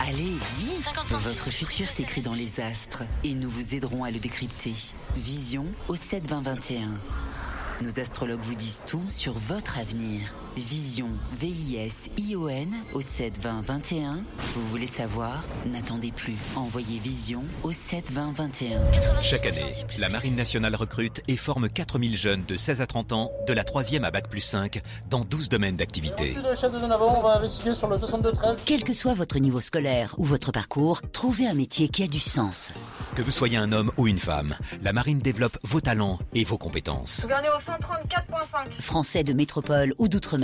[0.00, 4.74] Allez, vite Votre futur s'écrit dans les astres et nous vous aiderons à le décrypter.
[5.16, 6.90] Vision au 72021.
[7.80, 10.34] Nos astrologues vous disent tout sur votre avenir.
[10.56, 11.08] Vision,
[11.40, 14.22] V-I-S-I-O-N au 7 20 21.
[14.54, 15.42] Vous voulez savoir?
[15.66, 16.36] N'attendez plus.
[16.54, 18.80] Envoyez Vision au 7 20 21.
[19.22, 23.32] Chaque année, la Marine nationale recrute et forme 4000 jeunes de 16 à 30 ans,
[23.48, 26.34] de la 3e à Bac plus 5, dans 12 domaines d'activité.
[26.34, 28.58] Le chef de zone avant, on va investiguer sur le 62-13.
[28.64, 32.20] Quel que soit votre niveau scolaire ou votre parcours, trouvez un métier qui a du
[32.20, 32.72] sens.
[33.16, 36.58] Que vous soyez un homme ou une femme, la Marine développe vos talents et vos
[36.58, 37.22] compétences.
[37.22, 38.80] Gouverneur au 134.5.
[38.80, 40.43] Français de métropole ou d'outre-mer,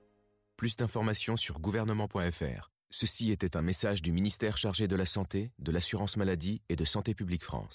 [0.61, 2.69] Plus d'informations sur gouvernement.fr.
[2.91, 6.85] Ceci était un message du ministère chargé de la Santé, de l'Assurance Maladie et de
[6.85, 7.73] Santé Publique France.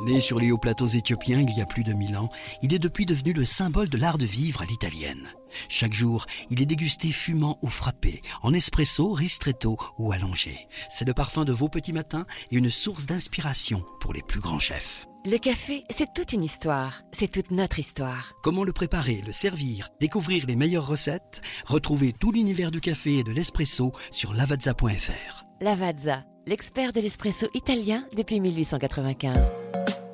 [0.00, 2.28] Né sur les hauts plateaux éthiopiens il y a plus de 1000 ans,
[2.60, 5.32] il est depuis devenu le symbole de l'art de vivre à l'italienne.
[5.68, 10.66] Chaque jour, il est dégusté fumant ou frappé, en espresso, ristretto ou allongé.
[10.90, 14.58] C'est le parfum de vos petits matins et une source d'inspiration pour les plus grands
[14.58, 15.07] chefs.
[15.26, 17.02] Le café, c'est toute une histoire.
[17.12, 18.34] C'est toute notre histoire.
[18.42, 21.42] Comment le préparer, le servir, découvrir les meilleures recettes?
[21.66, 25.44] Retrouvez tout l'univers du café et de l'espresso sur lavazza.fr.
[25.60, 29.52] Lavazza, l'expert de l'espresso italien depuis 1895.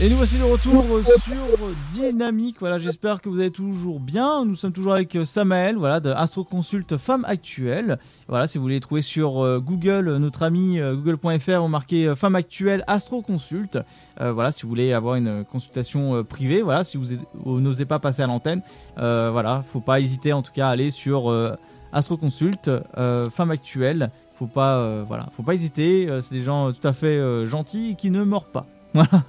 [0.00, 1.58] Et nous voici de retour sur
[1.92, 2.58] Dynamique.
[2.60, 4.44] Voilà, j'espère que vous allez toujours bien.
[4.44, 7.98] Nous sommes toujours avec Samael, voilà, de Astro Consult Femme Actuelle.
[8.28, 12.06] Voilà, si vous voulez trouver sur euh, Google, euh, notre ami euh, google.fr, on marquez
[12.06, 13.76] euh, Femme Actuelle Astro Consult.
[14.20, 17.84] Euh, voilà, si vous voulez avoir une consultation euh, privée, voilà, si vous, vous n'osez
[17.84, 18.62] pas passer à l'antenne,
[18.98, 21.56] euh, voilà, faut pas hésiter en tout cas à aller sur euh,
[21.92, 24.12] Astro Consult euh, Femme Actuelle.
[24.34, 26.08] Faut pas, euh, voilà, faut pas hésiter.
[26.08, 28.64] euh, c'est des gens euh, tout à fait euh, gentils et qui ne mordent pas.
[28.94, 29.22] Voilà.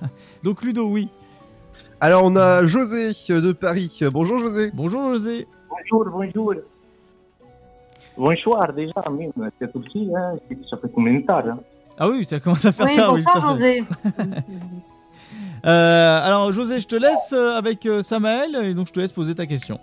[0.44, 1.10] Donc Ludo, oui.
[2.00, 4.00] Alors on a José de Paris.
[4.12, 4.72] Bonjour José.
[4.74, 5.48] Bonjour José.
[5.70, 6.54] Bonjour, bonjour.
[8.18, 9.32] Bonsoir déjà, même.
[9.60, 10.36] C'est aussi, hein,
[10.70, 11.60] ça fait combien de temps hein
[11.98, 13.14] Ah oui, ça commence à faire Oui, tard.
[13.14, 13.52] bonsoir.
[13.54, 13.84] José.
[15.66, 19.12] Euh, alors José, je te laisse euh, avec euh, Samael et donc je te laisse
[19.12, 19.78] poser ta question.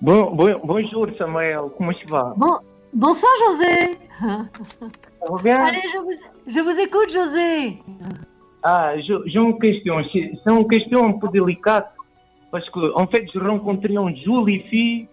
[0.00, 2.34] Bon, bon, bonjour Samuel, comment tu vas?
[2.36, 2.56] Bon,
[2.92, 3.98] bonsoir José.
[4.20, 5.58] Ça va bien?
[5.58, 6.10] Allez, je vous,
[6.46, 7.78] je vous écoute José.
[8.62, 9.96] Ah, je- j'ai une question.
[10.12, 11.90] C'est une question un peu délicate
[12.50, 15.08] parce que, en fait, j'ai rencontré une jolie fille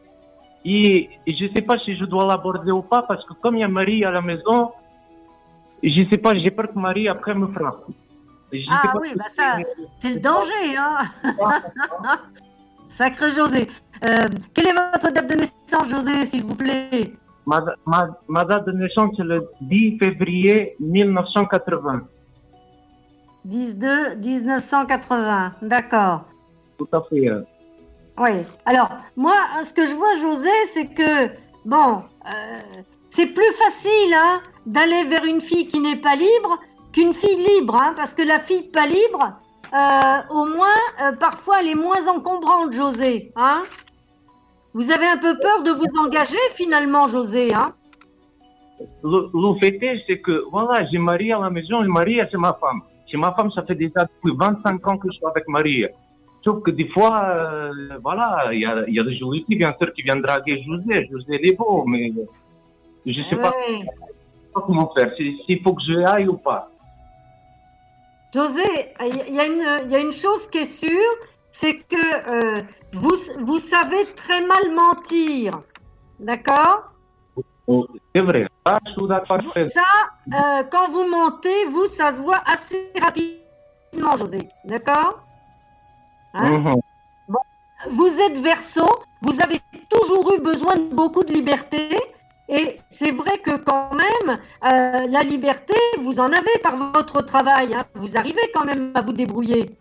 [0.66, 3.62] et je ne sais pas si je dois l'aborder ou pas parce que, comme il
[3.62, 4.72] y a Marie à la maison,
[5.84, 7.86] je ne sais pas, j'ai peur que Marie après me frappe.
[8.52, 9.58] Je Ah oui, bah ça,
[10.00, 10.98] c'est le danger, hein.
[12.90, 13.68] Sacré José.
[14.08, 14.16] Euh,
[14.54, 17.12] quelle est votre date de naissance, José, s'il vous plaît?
[17.48, 22.02] Ma, ma, ma date de naissance, c'est le 10 février 1980.
[23.46, 23.76] 12
[24.22, 25.54] 1980.
[25.62, 26.26] D'accord.
[26.78, 27.30] Tout à fait.
[27.30, 27.42] euh.
[28.20, 28.32] Oui.
[28.66, 29.34] Alors, moi,
[29.64, 31.30] ce que je vois, José, c'est que,
[31.66, 32.60] bon, euh,
[33.10, 36.60] c'est plus facile hein, d'aller vers une fille qui n'est pas libre
[36.92, 39.40] qu'une fille libre, hein, parce que la fille pas libre,
[39.74, 43.32] euh, au moins, euh, parfois, elle est moins encombrante, José.
[43.38, 43.64] Hein
[44.74, 47.54] vous avez un peu peur de vous engager, finalement, José.
[47.54, 47.74] Hein?
[49.04, 52.38] Le, le fait est, c'est que, voilà, j'ai Marie à la maison et Marie, c'est
[52.38, 52.82] ma femme.
[53.10, 55.86] C'est ma femme, ça fait déjà depuis 25 ans que je suis avec Marie.
[56.44, 57.72] Sauf que des fois, euh,
[58.04, 61.08] voilà, il y a, y a des jolies filles, bien sûr, qui viennent draguer José.
[61.12, 62.12] José, il est beau, mais
[63.06, 63.80] je sais pas, Ouais.
[64.54, 65.12] pas comment faire.
[65.18, 66.70] Si- S'il faut que je aille ou pas.
[68.34, 68.62] José,
[69.02, 71.13] il y, y a une chose qui est sûre,
[71.60, 72.04] c'est que
[72.36, 72.62] euh,
[72.94, 75.52] vous, vous savez très mal mentir.
[76.20, 76.92] D'accord?
[78.16, 78.48] C'est vrai.
[78.66, 79.40] Ah, je suis d'accord.
[79.68, 79.82] Ça,
[80.34, 84.40] euh, quand vous mentez, vous, ça se voit assez rapidement, José.
[84.66, 85.14] D'accord?
[86.34, 86.50] Hein?
[86.58, 86.76] Mhm.
[87.28, 87.40] Bon,
[87.92, 88.86] Vous êtes verso,
[89.22, 91.90] vous avez toujours eu besoin de beaucoup de liberté.
[92.50, 94.30] Et c'est vrai que quand même,
[94.72, 97.74] euh, la liberté, vous en avez par votre travail.
[97.76, 97.86] hein.
[97.96, 99.78] Vous arrivez quand même à vous débrouiller.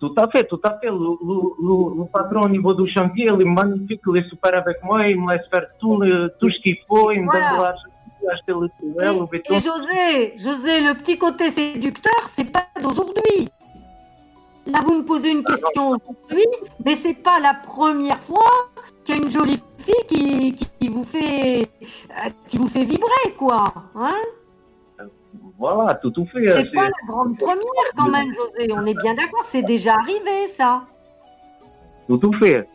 [0.00, 0.86] Tout à fait, tout à fait.
[0.86, 4.56] Le, le- le- le patron au niveau du chantier, il est magnifique, il est super
[4.56, 7.42] avec moi, il me laisse faire tout, le- tout ce qu'il faut, il me donne
[7.56, 7.74] Voilà.
[8.18, 9.54] pour acheter le tunnel, le béton.
[9.54, 13.50] Et José, José, le petit côté séducteur, c'est pas d'aujourd'hui.
[14.66, 16.46] Là, vous me posez une question aujourd'hui,
[16.84, 18.50] mais c'est pas la première fois
[19.04, 21.62] qu'il y a une jolie fille qui, qui vous fait
[22.10, 23.64] euh, qui vous fait vibrer, quoi.
[23.96, 24.10] Hein
[25.58, 26.48] Voilà, tout à fait.
[26.48, 28.72] c'est pas la grande première, quand même, José?
[28.72, 30.82] On est bien d'accord, c'est déjà arrivé, ça.
[32.08, 32.68] Tout à fait.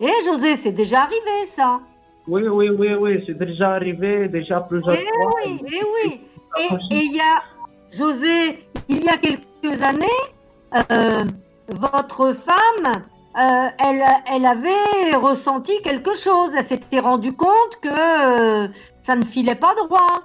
[0.00, 1.80] Eh, José, c'est déjà arrivé, ça.
[2.26, 5.32] Oui, oui, oui, oui, c'est déjà arrivé, déjà plusieurs Eh fois.
[5.44, 6.20] oui, eh oui.
[6.58, 7.42] Et et il y a,
[7.92, 10.06] José, il y a quelques années,
[10.90, 11.24] euh,
[11.68, 13.02] votre femme,
[13.36, 16.52] euh, elle, elle avait ressenti quelque chose.
[16.56, 18.68] Elle s'était rendue compte que euh,
[19.02, 20.22] ça ne filait pas droit.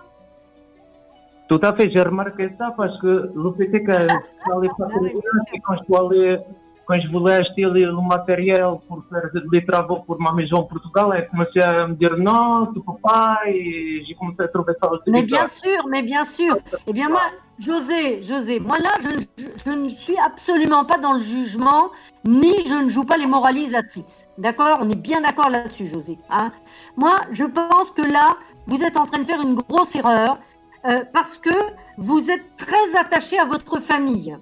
[1.50, 4.86] Tout à fait, j'ai remarqué ça parce que le fait est que je n'allais pas
[4.88, 5.22] très bien,
[5.52, 6.40] c'est quand je, aller-
[6.86, 11.08] quand je voulais acheter le, matériel pour faire des travaux pour ma maison au Portugal,
[11.16, 14.92] elle commençait à me dire non, tu peux pas, et j'ai commencé à trouver ça
[14.92, 16.56] aussi Mais bien sûr, mais bien sûr.
[16.86, 17.22] Eh bien moi,
[17.60, 21.90] José, José, moi là, je, ne- je- je ne suis absolument pas dans le jugement,
[22.28, 24.28] ni je ne joue pas les moralisatrices.
[24.38, 24.78] D'accord?
[24.82, 26.18] On est bien d'accord là-dessus, José.
[26.30, 26.52] hein
[26.96, 28.36] moi, je pense que là,
[28.68, 30.38] vous êtes en train de faire une grosse erreur
[30.86, 31.50] euh, parce que
[31.98, 34.36] vous êtes très attaché à votre famille.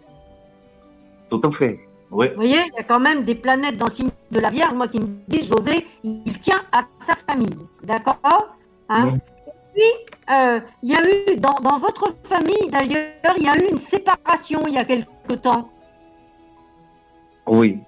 [1.29, 1.79] Tout à fait,
[2.11, 2.27] oui.
[2.29, 4.73] Vous voyez, il y a quand même des planètes dans le signe de la Vierge,
[4.73, 7.57] moi qui me disent, José, il tient à sa famille.
[7.83, 8.19] D'accord
[8.89, 9.17] hein?
[9.47, 13.55] Et puis, euh, il y a eu, dans, dans votre famille d'ailleurs, il y a
[13.57, 15.69] eu une séparation il y a quelque temps.
[17.47, 17.79] Oui,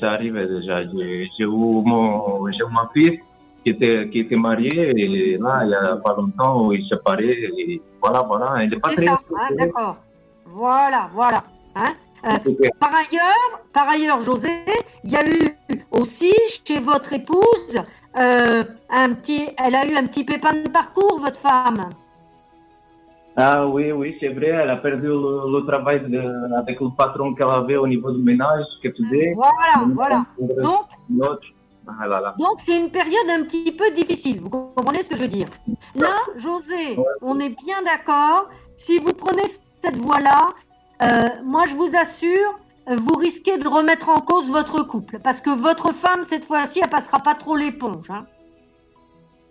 [0.00, 0.84] ça arrive déjà.
[0.84, 3.20] J'ai eu mon, eu ma fille
[3.66, 7.30] qui était, qui était mariée et là, il y a pas longtemps, il s'est séparé
[7.58, 8.62] et voilà, voilà.
[8.62, 9.96] Il est pas C'est très ça, hein, d'accord.
[10.44, 11.42] Voilà, voilà.
[11.74, 11.92] hein.
[12.24, 12.38] Euh,
[12.78, 14.52] par ailleurs, par ailleurs, José,
[15.02, 15.56] il y a eu
[15.90, 16.32] aussi
[16.64, 17.76] chez votre épouse
[18.16, 21.90] euh, un petit, elle a eu un petit pépin de parcours, votre femme.
[23.36, 27.34] Ah oui, oui, c'est vrai, elle a perdu le, le travail de- avec le patron
[27.34, 29.34] qu'elle avait au niveau du ménage, que tu dis.
[29.34, 30.24] Voilà, voilà.
[31.10, 31.40] Donc,
[31.88, 32.34] ah là là.
[32.38, 35.48] Donc c'est une période un petit peu difficile, vous comprenez ce que je veux dire?
[35.94, 39.44] Là, José, on est bien d'accord, si vous prenez
[39.82, 40.48] cette voie-là,
[41.02, 42.58] euh, moi je vous assure,
[42.88, 46.90] vous risquez de remettre en cause votre couple, parce que votre femme, cette fois-ci, elle
[46.90, 48.10] passera pas trop l'éponge.
[48.10, 48.24] hein.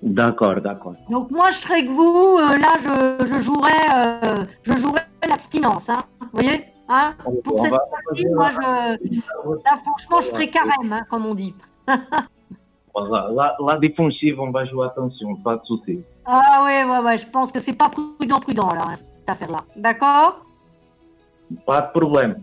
[0.02, 0.94] D'accord, d'accord.
[1.10, 5.90] Donc moi je serais que vous, euh, là je, je jouerais, euh, je jouerais l'abstinence,
[5.90, 6.66] hein, vous voyez?
[6.90, 7.16] Hein?
[7.44, 8.60] Pour On cette va- fois-ci, moi je,
[9.66, 11.56] là franchement je ferai carême, hein, comme on dit.
[12.94, 16.00] Voilà, la, la défensive, on va jouer attention, pas de souci.
[16.26, 19.60] Ah ouais, ouais, ouais, je pense que c'est pas prudent, prudent, là, hein, cette affaire-là.
[19.76, 20.46] D'accord?
[21.66, 22.42] Pas de problème.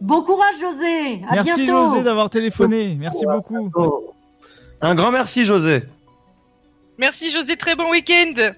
[0.00, 1.22] Bon courage, José.
[1.28, 1.86] À Merci bientôt.
[1.86, 2.96] José d'avoir téléphoné.
[2.98, 3.70] Merci beaucoup.
[4.80, 5.82] Un grand merci José.
[6.98, 8.52] Merci José, très bon week-end.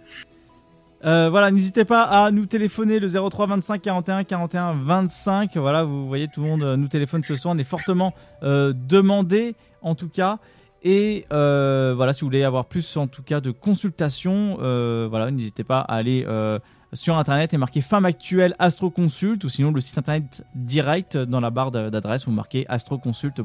[1.03, 5.57] Euh, voilà, n'hésitez pas à nous téléphoner le 03 25 41 41 25.
[5.57, 7.55] Voilà, vous voyez, tout le monde euh, nous téléphone ce soir.
[7.55, 8.13] On est fortement
[8.43, 10.39] euh, demandé, en tout cas.
[10.83, 15.31] Et euh, voilà, si vous voulez avoir plus, en tout cas, de consultations, euh, voilà,
[15.31, 16.59] n'hésitez pas à aller euh,
[16.95, 21.41] sur internet et marquer Femme Actuelle Astro Consult ou sinon le site internet direct dans
[21.41, 23.41] la barre d'a- d'adresse, vous marquez astroconsult.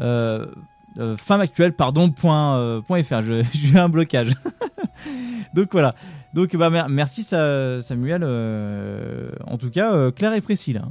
[0.00, 0.46] Euh,
[1.16, 3.02] femmeactuelle, pardon, point, point
[3.52, 4.34] J'ai un blocage.
[5.54, 5.96] Donc voilà.
[6.34, 8.22] Donc bah, mer- merci Sa- Samuel.
[8.24, 10.82] en tout cas, clair et précis là.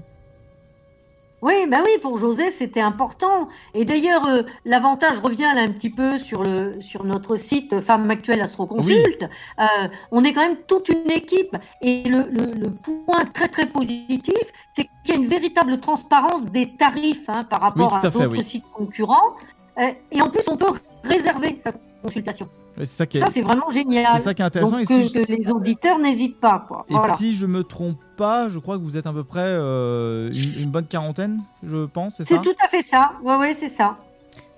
[1.45, 3.49] Oui, bah oui, pour José, c'était important.
[3.73, 8.09] Et d'ailleurs, euh, l'avantage revient là un petit peu sur, le, sur notre site Femme
[8.09, 9.23] Actuelle Astro-Consult.
[9.59, 9.65] Euh,
[10.11, 11.57] on est quand même toute une équipe.
[11.81, 14.41] Et le, le- le point très très positif,
[14.71, 18.27] c'est qu'il y a une véritable transparence des tarifs hein, par rapport Oui, à d'autres
[18.27, 18.43] oui.
[18.45, 19.35] sites concurrents.
[19.79, 20.67] Euh, et en plus, on peut
[21.03, 22.47] réserver sa consultation.
[22.77, 24.07] Ouais, C'est ça qui est, Ça, c'est vraiment génial.
[24.17, 24.71] c'est ça qui est intéressant.
[24.77, 26.65] Donc, et que, si, que les auditeurs n'hésitent pas.
[26.67, 26.85] Quoi.
[26.89, 27.15] et Voilà.
[27.15, 30.63] si je me trompe pas, je crois que vous êtes à peu près euh, une,
[30.63, 33.11] une bonne quarantaine, je pense, c'est tout à fait ça.
[33.23, 33.97] Oui, oui, c'est ça.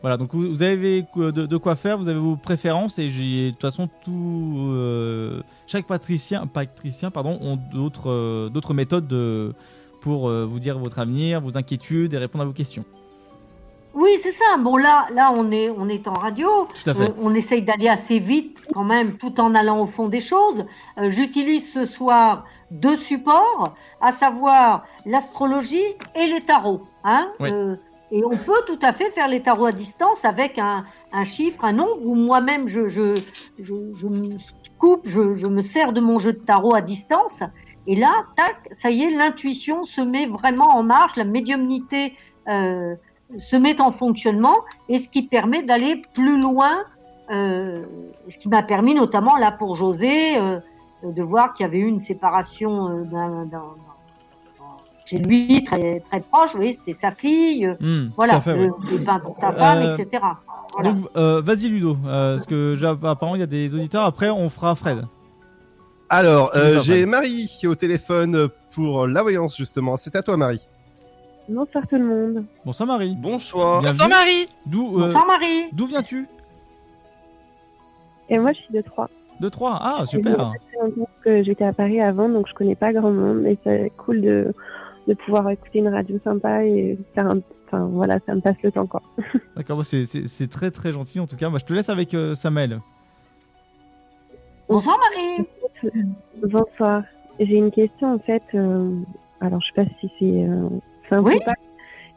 [0.02, 3.50] Voilà, donc vous, vous avez de, de quoi faire, vous avez vos préférences et de
[3.52, 4.68] toute façon tout.
[4.70, 9.54] euh, chaque patricien, patricien pardon, ont d'autres euh, d'autres méthodes de-
[10.02, 12.86] pour vous dire votre avenir, vos inquiétudes et répondre à vos questions.
[13.96, 14.58] Oui, c'est ça.
[14.60, 16.68] Bon, là, là, on est, on est en radio.
[16.84, 17.14] Tout à fait.
[17.20, 20.66] On essaye d'aller assez vite, quand même, tout en allant au fond des choses.
[20.98, 26.82] Euh, J'utilise ce soir deux supports, à savoir l'astrologie et les tarots.
[27.06, 27.50] Hein Oui.
[27.52, 27.76] Euh,
[28.12, 31.64] et on peut tout à fait faire les tarots à distance avec un, un chiffre,
[31.66, 33.16] un nombre, ou moi-même, je, je,
[33.60, 34.38] je, je me
[34.78, 37.44] coupe, je, je me sers de mon jeu de tarot à distance.
[37.88, 42.16] Et là, tac, ça y est, l'intuition se met vraiment en marche, la médiumnité
[42.48, 42.96] euh,
[43.38, 44.56] se met en fonctionnement,
[44.90, 46.84] et ce qui permet d'aller plus loin,
[47.32, 47.84] euh,
[48.30, 50.60] ce qui m'a permis notamment là pour José euh,
[51.04, 53.64] de voir qu'il y avait eu une séparation euh, d'un- d'un-
[55.08, 58.72] chez lui très très proche, oui, c'était sa fille, euh, Hmm, voilà, à fait, le,
[58.90, 58.98] oui.
[58.98, 60.24] le pain pour sa femme, Euh, etc.
[60.74, 60.92] Voilà.
[60.94, 62.74] Donc, euh, vas-y Ludo, euh, parce que
[63.06, 64.04] apparemment il y a des auditeurs.
[64.04, 65.06] Après, on fera Fred.
[66.10, 67.08] Alors, euh, j'ai Fred.
[67.10, 69.96] Marie qui est au téléphone pour la voyance, justement.
[69.96, 70.62] C'est à toi, Marie.
[71.48, 72.46] Bonsoir tout le monde.
[72.66, 73.16] Bonsoir Marie.
[73.16, 73.82] Bonsoir.
[73.82, 74.48] Bonsoir Marie.
[74.66, 75.66] D'où euh, Bonsoir Marie.
[75.74, 76.28] d'où viens-tu?
[78.30, 79.10] Et moi, je suis de Troyes.
[79.40, 79.78] De Troyes.
[79.80, 80.54] Ah super.
[81.24, 84.54] que j'étais à Paris avant, donc je connais pas grand monde, mais c'est cool de,
[85.08, 87.40] de pouvoir écouter une radio sympa et faire un.
[87.68, 89.02] Enfin voilà, ça me passe le temps quoi.
[89.56, 91.50] D'accord, bah, c'est- très très gentil en tout cas.
[91.50, 92.80] Moi, je te laisse avec euh, Samuel.
[94.70, 95.48] Bonsoir Marie.
[96.44, 97.04] Bonsoir.
[97.40, 98.44] J'ai une question en fait.
[98.56, 98.96] euh,
[99.42, 100.48] alors je sais pas si c'est.
[101.12, 101.40] Un Oui.
[101.46, 101.54] pas-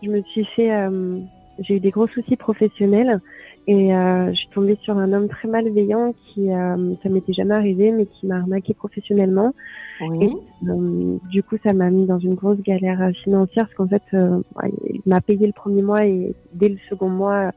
[0.02, 0.72] Je me suis fait.
[0.72, 1.20] euh,
[1.58, 3.20] j'ai eu des gros soucis professionnels
[3.66, 6.52] et euh, je suis tombée sur un homme très malveillant qui.
[6.52, 9.52] euh, ça m'était jamais arrivé, mais qui m'a arnaqué professionnellement.
[10.00, 10.26] Oui.
[10.62, 14.02] Et euh, du coup, ça m'a mis dans une grosse galère financière parce qu'en fait,
[14.12, 17.50] il m'a payé le premier mois et dès le second mois,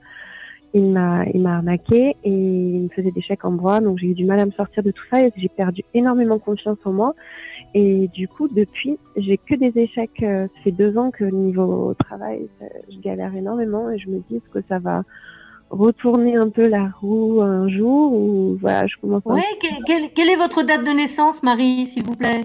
[0.73, 3.79] il m'a il m'a arnaqué et il me faisait des chèques en bois.
[3.81, 6.39] Donc j'ai eu du mal à me sortir de tout ça et j'ai perdu énormément
[6.39, 7.13] confiance en moi.
[7.73, 10.11] Et du coup, depuis, j'ai que des échecs.
[10.23, 14.19] Euh, Ça fait deux ans que niveau travail, ça- je galère énormément et je me
[14.29, 15.03] dis que ça va
[15.69, 20.29] retourner un peu la roue un jour ou voilà, je commence Ouais, que- quelle, quelle
[20.29, 22.41] est votre date de naissance, Marie, s'il vous plaît?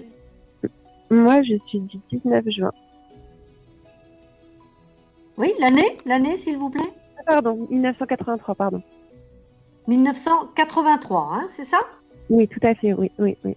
[1.11, 2.71] Moi, je suis du 19 juin.
[5.39, 6.93] Oui, l'année L'année, s'il vous plaît
[7.27, 8.83] Pardon, 1983, pardon.
[9.89, 11.79] 1983, hein, c'est ça?
[12.31, 13.57] Oui, tout à fait, oui, oui, oui.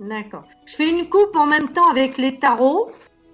[0.00, 0.44] D'accord.
[0.66, 2.90] Je fais une coupe en même temps avec les tarots.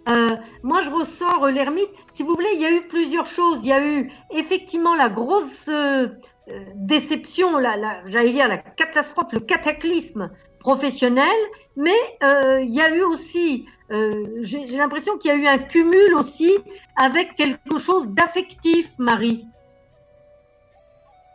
[0.08, 1.88] Euh, moi, je ressors euh, l'ermite.
[2.12, 3.60] Si vous voulez, il y a eu plusieurs choses.
[3.64, 6.08] Il y a eu effectivement la grosse euh,
[6.48, 11.28] euh, déception, la, la, j'allais dire la catastrophe, le cataclysme professionnel,
[11.76, 11.94] mais
[12.24, 16.14] euh, il y a eu aussi, euh, j'ai l'impression qu'il y a eu un cumul
[16.16, 16.50] aussi
[16.96, 19.46] avec quelque chose d'affectif, Marie.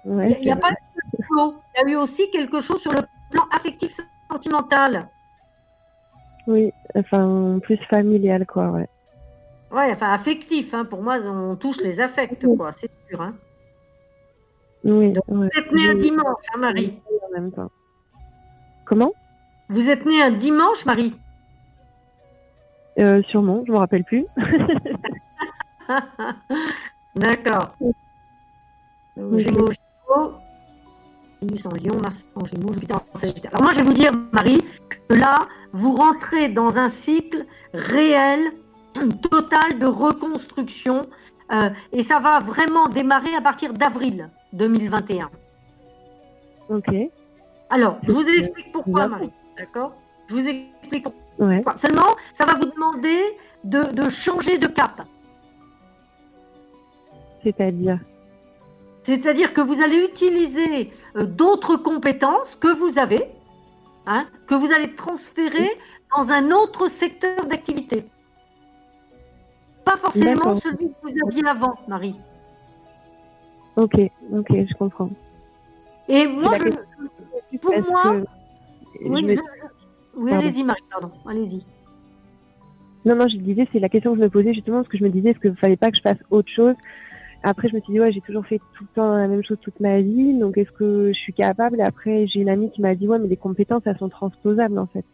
[0.05, 0.71] Ouais, Il n'y a pas.
[1.13, 3.01] Il y a eu aussi quelque chose sur le
[3.31, 3.99] plan affectif
[4.31, 5.07] sentimental.
[6.47, 8.89] Oui, enfin, plus familial, quoi, ouais.
[9.71, 10.73] Ouais, enfin affectif.
[10.73, 10.85] Hein.
[10.85, 12.71] Pour moi, on touche les affects, quoi.
[12.71, 13.21] C'est sûr.
[13.21, 13.35] Hein.
[14.83, 15.13] Oui, ouais.
[15.27, 16.99] Vous êtes né un dimanche, hein, Marie.
[17.27, 17.69] En même temps.
[18.85, 19.11] Comment?
[19.69, 21.13] Vous êtes né un dimanche, Marie?
[22.99, 24.25] Euh, Sûrement, je me rappelle plus.
[27.15, 27.75] D'accord.
[29.15, 29.71] Gémeaux, Gémeaux.
[31.41, 33.51] Vénus en Lion, Mars en Gémeaux, Jupiter en Sagittaire.
[33.53, 34.63] Alors moi, je vais vous dire, Marie,
[35.07, 38.51] que là, vous rentrez dans un cycle réel,
[39.29, 41.07] total de reconstruction,
[41.51, 45.29] euh, et ça va vraiment démarrer à partir d'avril 2021.
[46.69, 46.93] Ok.
[47.69, 49.07] Alors, je vous explique pourquoi.
[49.07, 49.31] Marie.
[49.57, 49.93] D'accord?
[50.27, 51.26] Je vous explique pourquoi.
[51.39, 51.61] Ouais.
[51.75, 53.19] Seulement, ça va vous demander
[53.63, 55.01] de, de changer de cap.
[57.43, 57.99] C'est-à-dire
[59.03, 63.23] C'est-à-dire que vous allez utiliser euh, d'autres compétences que vous avez,
[64.05, 65.69] hein, que vous allez transférer
[66.17, 68.05] dans un autre secteur d'activité.
[69.85, 72.15] Pas forcément celui que vous aviez avant, Marie.
[73.75, 73.95] Ok,
[74.33, 75.09] ok, je comprends.
[76.09, 78.25] Et moi, je, pour moi, que
[79.05, 79.41] oui, je-
[80.17, 81.63] oui, allez-y, Marie, pardon, allez-y.
[83.05, 85.03] Non, non, je disais, c'est la question que je me posais justement, parce que je
[85.03, 86.75] me disais, est-ce qu'il ne fallait pas que je fasse autre chose?
[87.43, 89.57] Après, je me suis dit, ouais, j'ai toujours fait tout le temps la même chose
[89.61, 91.79] toute ma vie, donc est-ce que je suis capable?
[91.81, 94.87] Après, j'ai une amie qui m'a dit, ouais, mais les compétences, elles sont transposables, en
[94.87, 95.05] fait.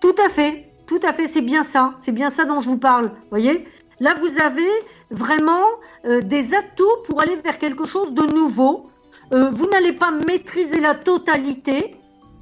[0.00, 2.78] Tout à fait, tout à fait, c'est bien ça, c'est bien ça dont je vous
[2.78, 3.10] parle.
[3.30, 3.66] Voyez,
[4.00, 4.70] là vous avez
[5.10, 5.64] vraiment
[6.06, 8.86] euh, des atouts pour aller vers quelque chose de nouveau.
[9.32, 11.96] Euh, vous n'allez pas maîtriser la totalité,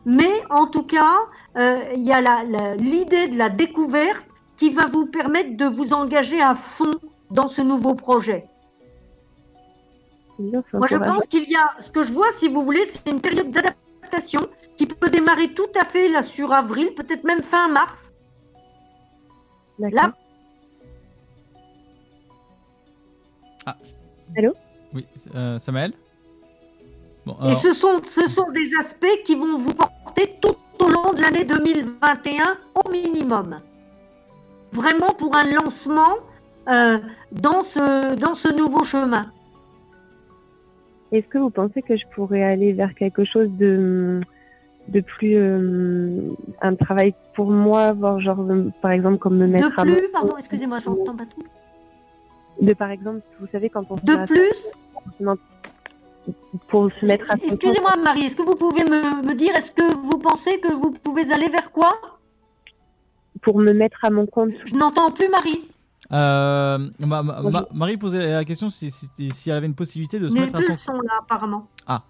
[0.04, 1.16] mais en tout cas,
[1.56, 4.24] il y a l'idée de la découverte
[4.56, 6.92] qui va vous permettre de vous engager à fond
[7.30, 8.46] dans ce nouveau projet.
[10.38, 13.20] Moi, je pense qu'il y a, ce que je vois, si vous voulez, c'est une
[13.20, 14.42] période d'adaptation
[14.76, 18.12] qui peut démarrer tout à fait là sur avril, peut-être même fin mars.
[19.78, 20.12] Là,
[24.36, 24.52] Allô?
[24.94, 25.92] Oui, euh, Samuel
[27.24, 31.12] Bon, et ce sont, ce sont des aspects qui vont vous porter tout au long
[31.12, 33.58] de l'année 2021 au minimum.
[34.72, 36.16] Vraiment pour un lancement
[36.68, 36.98] euh,
[37.32, 39.26] dans, ce, dans ce nouveau chemin.
[41.12, 44.20] Est-ce que vous pensez que je pourrais aller vers quelque chose de,
[44.88, 45.36] de plus.
[45.36, 46.20] euh,
[46.60, 48.44] un travail pour moi, voir genre,
[48.82, 51.44] par exemple, comme me mettre De à mon plus, pardon, excusez-moi, j'entends pas tout.
[52.60, 54.72] De par exemple, vous savez, quand on De plus
[56.68, 57.34] pour se mettre à.
[57.42, 60.90] Excusez-moi, Marie, est-ce que vous pouvez me, me dire, est-ce que vous pensez que vous
[60.90, 61.90] pouvez aller vers quoi?
[63.42, 64.50] Pour me mettre à mon compte.
[64.64, 65.68] Je n'entends plus, Marie.
[66.12, 70.18] Euh, ma- ma- ma- Marie posait la question si, si, si elle avait une possibilité
[70.20, 70.76] de se Les mettre à son.
[70.76, 71.66] sont là, apparemment.
[71.86, 72.02] Ah.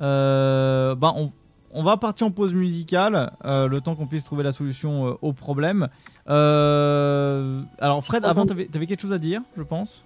[0.00, 1.32] Euh, bah, on,
[1.72, 5.12] on va partir en pause musicale, euh, le temps qu'on puisse trouver la solution euh,
[5.22, 5.88] au problème.
[6.28, 10.04] Euh, alors, Fred, avant, t'avais avais quelque chose à dire, je pense?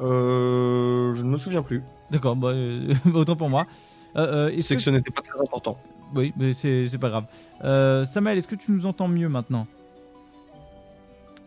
[0.00, 1.82] Euh, je ne me souviens plus.
[2.10, 3.66] D'accord, bah, euh, autant pour moi.
[4.16, 5.78] Euh, euh, C'est que ce n'était pas très important.
[6.14, 7.24] Oui, mais c'est c'est pas grave.
[7.64, 9.66] Euh, Samuel, est-ce que tu nous entends mieux maintenant?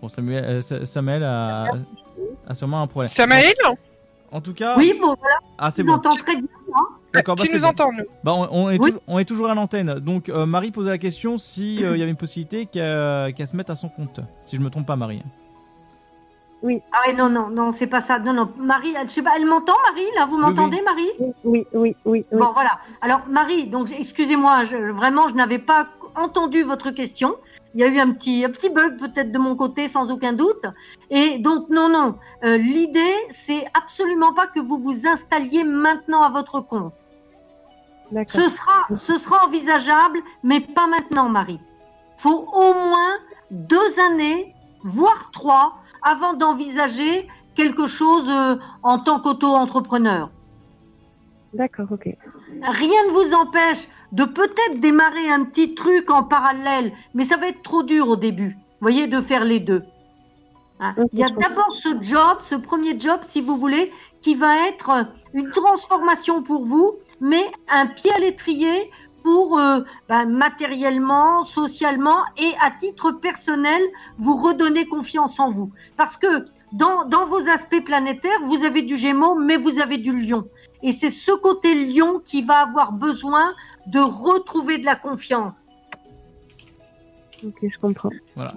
[0.01, 1.67] Bon, Samuel, euh, Sa- Samuel a,
[2.47, 3.09] a sûrement un problème.
[3.09, 3.53] Samuel?
[4.31, 4.77] En tout cas.
[4.77, 5.35] Oui, bon, voilà.
[5.57, 5.93] Ah, c'est bon.
[5.93, 6.45] entends très bien.
[6.75, 6.85] hein?
[7.13, 7.67] D'accord, bah, Tu nous bon.
[7.67, 8.87] entends, nous Bah, on, on est Oui.
[8.89, 9.95] toujours, on est toujours à l'antenne.
[9.95, 13.47] Donc, euh, Marie posait la question si euh, il y avait une possibilité qu'elle qu'elle
[13.47, 14.19] se mette à son compte.
[14.45, 15.21] Si je me trompe pas, Marie.
[16.61, 16.81] Oui.
[16.91, 18.19] Ah non, non, non, c'est pas ça.
[18.19, 18.51] Non, non.
[18.57, 21.09] Marie, elle, je sais pas, elle m'entend, Marie Là, vous m'entendez, Marie?
[21.19, 21.95] Oui, oui, oui.
[22.05, 22.25] oui.
[22.31, 22.79] Bon, voilà.
[23.01, 27.37] Alors, Marie, donc, excusez-moi, vraiment, je n'avais pas entendu votre question.
[27.75, 30.33] Il y a eu un petit, un petit bug peut-être de mon côté, sans aucun
[30.33, 30.65] doute.
[31.09, 32.15] Et donc, non, non.
[32.43, 36.93] Euh, L'idée, c'est absolument pas que vous vous installiez maintenant à votre compte.
[38.27, 41.59] Ce sera, ce sera envisageable, mais pas maintenant, Marie.
[42.17, 43.13] faut au moins
[43.51, 50.29] deux années, voire trois, avant d'envisager quelque chose euh, en tant qu'auto-entrepreneur.
[51.53, 52.15] D'accord, ok.
[52.61, 57.47] Rien ne vous empêche de peut-être démarrer un petit truc en parallèle, mais ça va
[57.47, 58.57] être trop dur au début.
[58.79, 59.83] Vous voyez, de faire les deux.
[60.79, 60.95] Hein.
[61.11, 63.91] Il y a d'abord ce job, ce premier job, si vous voulez,
[64.21, 68.89] qui va être une transformation pour vous, mais un pied à l'étrier
[69.23, 73.81] pour euh, ben, matériellement, socialement et à titre personnel,
[74.17, 75.71] vous redonner confiance en vous.
[75.97, 80.11] Parce que dans, dans vos aspects planétaires, vous avez du Gémeaux, mais vous avez du
[80.19, 80.47] Lion.
[80.81, 83.53] Et c'est ce côté Lion qui va avoir besoin
[83.87, 85.69] de retrouver de la confiance.
[87.45, 88.09] Ok, je comprends.
[88.35, 88.53] Voilà.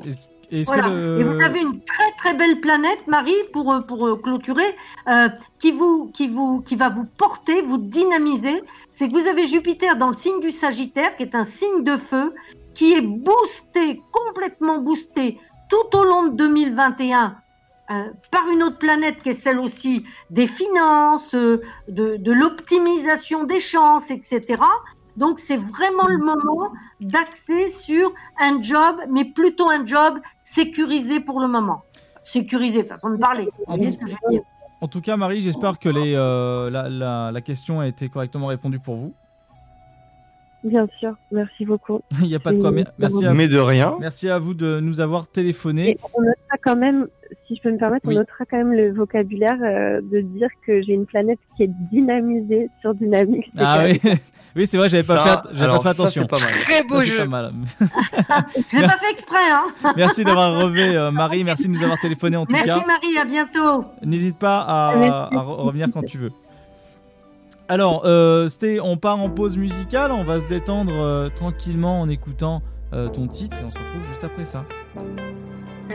[0.66, 0.88] Voilà.
[0.88, 4.76] le- Et vous avez une très très belle planète, Marie, pour, euh, pour euh, clôturer,
[5.08, 5.28] euh,
[5.58, 8.62] qui, vous, qui, vous, qui va vous porter, vous dynamiser.
[8.92, 11.96] C'est que vous avez Jupiter dans le signe du Sagittaire, qui est un signe de
[11.96, 12.34] feu,
[12.74, 15.38] qui est boosté, complètement boosté,
[15.70, 17.36] tout au long de 2021
[17.90, 23.44] euh, par une autre planète qui est celle aussi des finances, euh, de, de l'optimisation
[23.44, 24.62] des chances, etc.
[25.16, 31.40] Donc c'est vraiment le moment d'axer sur un job, mais plutôt un job sécurisé pour
[31.40, 31.82] le moment.
[32.24, 33.48] Sécurisé, façon de parler.
[34.80, 38.46] En tout cas, Marie, j'espère que les, euh, la, la- la question a été correctement
[38.46, 39.14] répondue pour vous.
[40.64, 42.00] Bien sûr, merci beaucoup.
[42.22, 42.70] Il n'y a pas de quoi.
[42.98, 43.94] Merci à Mais de rien.
[44.00, 45.98] Merci à vous de nous avoir téléphoné.
[46.14, 47.08] On notera quand même,
[47.48, 48.14] si je peux me permettre, Oui.
[48.14, 51.70] on notera quand même le vocabulaire euh, de dire que j'ai une planète qui est
[51.90, 53.50] dynamisée sur dynamique.
[53.58, 54.00] Ah oui,
[54.54, 56.22] oui c'est vrai, j'avais pas, fait, j'avais pas fait attention.
[56.22, 56.50] c'est pas mal.
[56.60, 57.18] Très beau Ça, jeu.
[57.18, 57.50] pas mal.
[58.70, 61.42] Je l'ai pas fait exprès, hein Merci d'avoir relevé, euh, Marie.
[61.42, 62.84] Merci de nous avoir téléphoné en tout Merci cas.
[62.86, 63.84] Marie, à bientôt.
[64.04, 65.08] N'hésite pas à, Merci.
[65.34, 66.30] à re- revenir quand tu veux.
[67.68, 68.48] Alors, euh,
[68.82, 70.12] on part en pause musicale.
[70.12, 74.06] On va se détendre euh, tranquillement en écoutant euh, ton titre et on se retrouve
[74.08, 74.64] juste après ça.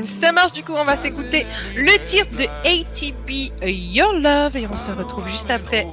[0.06, 1.46] Ça marche, du coup, on va s'écouter
[1.76, 5.88] le titre de ATP Your Love et on se retrouve juste après.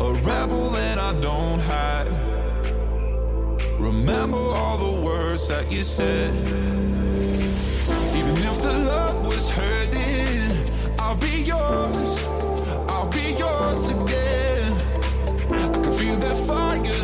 [0.00, 2.08] A rebel that I don't hide.
[3.78, 6.30] Remember all the words that you said.
[8.14, 10.56] Even if the love was hurting,
[10.98, 12.21] I'll be yours.
[13.62, 14.72] I'll be yours again.
[15.52, 17.01] I can feel that fire's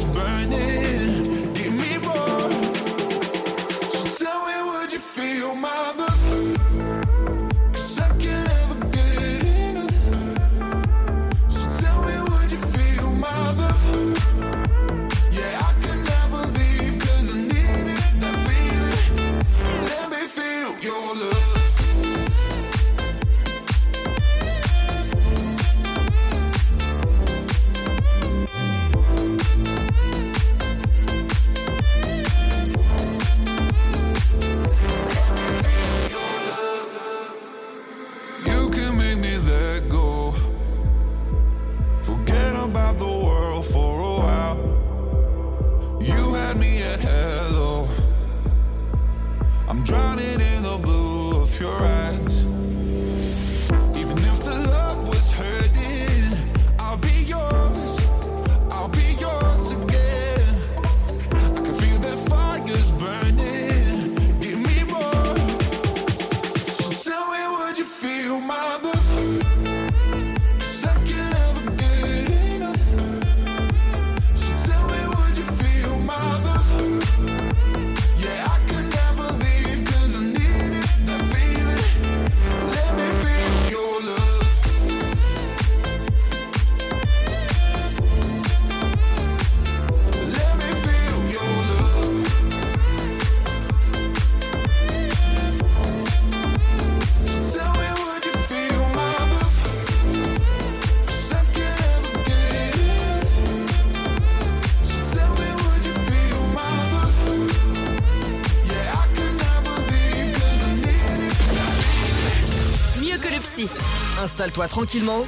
[114.38, 115.24] Installe-toi tranquillement.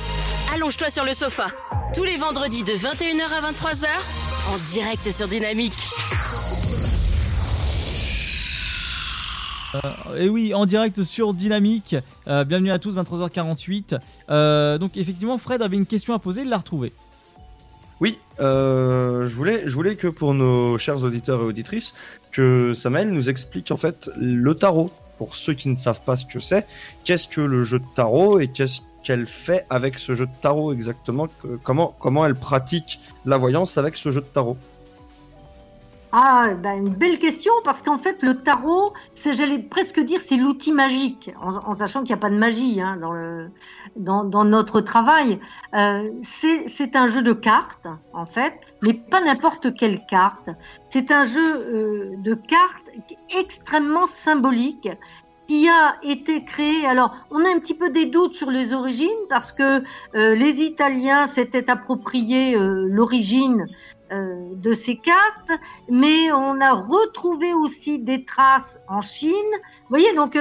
[0.54, 1.46] Allonge-toi sur le sofa.
[1.96, 3.86] Tous les vendredis de 21h à 23h,
[4.54, 5.72] en direct sur Dynamique.
[9.74, 11.96] Euh, et oui, en direct sur Dynamique.
[12.28, 13.98] Euh, bienvenue à tous, 23h48.
[14.30, 16.92] Euh, donc effectivement, Fred avait une question à poser, il l'a retrouvée.
[17.98, 21.94] Oui, euh, je voulais, je voulais que pour nos chers auditeurs et auditrices,
[22.30, 24.92] que Samuel nous explique en fait le tarot.
[25.18, 26.66] Pour ceux qui ne savent pas ce que c'est,
[27.04, 30.72] qu'est-ce que le jeu de tarot et qu'est-ce qu'elle fait avec ce jeu de tarot
[30.72, 31.28] exactement
[31.62, 34.56] comment, comment elle pratique la voyance avec ce jeu de tarot
[36.12, 38.92] Ah, ben, une belle question parce qu'en fait le tarot,
[39.24, 42.96] j'allais presque dire, c'est l'outil magique, en, sachant qu'il n'y a pas de magie hein,
[43.96, 45.38] dans, dans, notre travail.
[45.74, 50.50] Euh, c'est, c'est un jeu de cartes en fait, mais pas n'importe quelle carte.
[50.88, 52.90] C'est un jeu euh, de cartes
[53.30, 54.88] extrêmement symbolique
[55.50, 56.86] qui a été créé.
[56.86, 59.82] Alors, on a un petit peu des doutes sur les origines parce que
[60.14, 63.66] euh, les Italiens s'étaient approprié euh, l'origine
[64.12, 65.50] euh, de ces cartes,
[65.88, 69.52] mais on a retrouvé aussi des traces en Chine.
[69.64, 70.38] Vous voyez, donc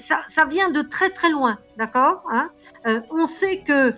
[0.00, 2.50] ça, ça vient de très très loin, d'accord hein
[3.10, 3.94] On sait que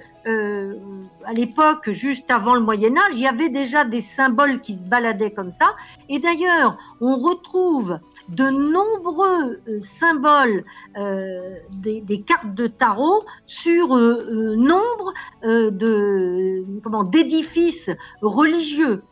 [1.27, 4.85] à l'époque, juste avant le Moyen Âge, il y avait déjà des symboles qui se
[4.87, 5.75] baladaient comme ça.
[6.09, 7.99] Et d'ailleurs, on retrouve
[8.29, 10.65] de nombreux euh, symboles
[10.97, 15.13] euh, des, cartes de tarot sur euh, nombre
[17.11, 17.91] d'édifices
[18.23, 19.03] religieux.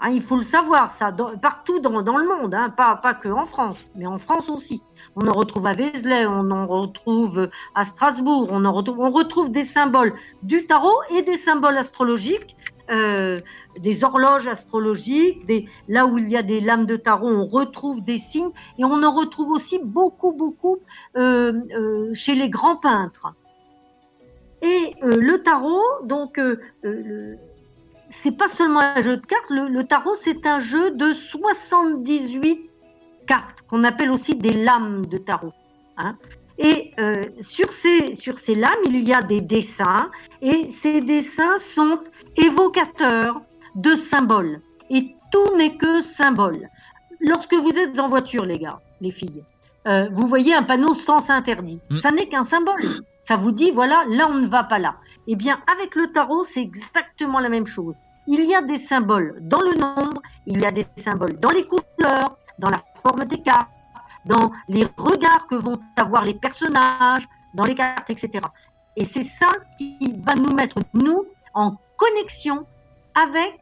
[0.00, 3.46] Hein, il faut le savoir, ça, partout dans, le monde, hein, pas, pas que en
[3.46, 4.82] France, mais en France aussi.
[5.16, 10.66] On en retrouve à Vézelay, on en retrouve à Strasbourg, on retrouve des symboles du
[10.66, 12.56] tarot et des symboles astrologiques,
[12.90, 13.40] euh,
[13.78, 15.42] des horloges astrologiques,
[15.88, 19.02] là où il y a des lames de tarot, on retrouve des signes et on
[19.02, 20.78] en retrouve aussi beaucoup, beaucoup
[21.16, 23.32] euh, euh, chez les grands peintres.
[24.60, 26.40] Et le tarot, donc,
[28.08, 32.70] c'est pas seulement un jeu de cartes, le, tarot c'est un jeu de 78
[33.26, 35.52] cartes qu'on appelle aussi des lames de tarot.
[35.98, 36.16] hein.
[36.56, 36.92] Et
[37.42, 40.10] sur, ces, sur ces lames, il y a des dessins
[40.40, 41.98] et ces dessins sont
[42.36, 43.40] évocateurs
[43.74, 44.60] de symboles.
[44.90, 46.68] Et tout n'est que symbole.
[47.20, 49.42] Lorsque vous êtes en voiture, les gars, les filles,
[49.86, 51.80] euh, vous voyez un panneau sens interdit.
[51.94, 53.02] Ça n'est qu'un symbole.
[53.22, 54.96] Ça vous dit, voilà, là on ne va pas là.
[55.26, 57.94] Eh bien, avec le tarot, c'est exactement la même chose.
[58.26, 61.64] Il y a des symboles dans le nombre, il y a des symboles dans les
[61.64, 63.68] couleurs, dans la forme des cartes,
[64.24, 68.40] dans les regards que vont avoir les personnages, dans les cartes, etc.
[68.96, 72.66] Et c'est ça qui va nous mettre, nous, en connexion
[73.14, 73.54] avec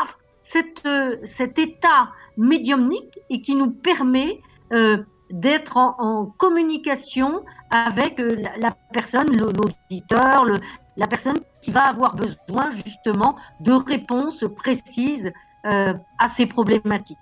[0.00, 0.06] ah,
[0.42, 4.40] cette, euh, cet état médiumnique et qui nous permet
[4.72, 4.98] euh,
[5.30, 10.56] d'être en, en communication avec euh, la, la personne, l'auditeur, le,
[10.96, 15.32] la personne qui va avoir besoin justement de réponses précises
[15.66, 17.18] euh, à ces problématiques.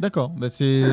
[0.00, 0.84] D'accord, bah c'est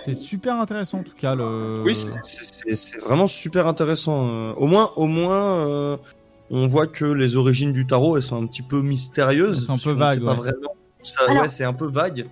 [0.00, 1.34] c'est super intéressant en tout cas.
[1.34, 1.82] Le...
[1.84, 4.52] Oui, c'est- vraiment super intéressant.
[4.54, 5.96] Au moins, au moins, euh,
[6.54, 9.58] on voit que les origines du tarot, elles sont un petit peu mystérieuses.
[9.58, 10.16] Elles sont un peu ouais.
[10.18, 10.74] vraiment.
[11.28, 12.26] Ouais, c'est un peu vague.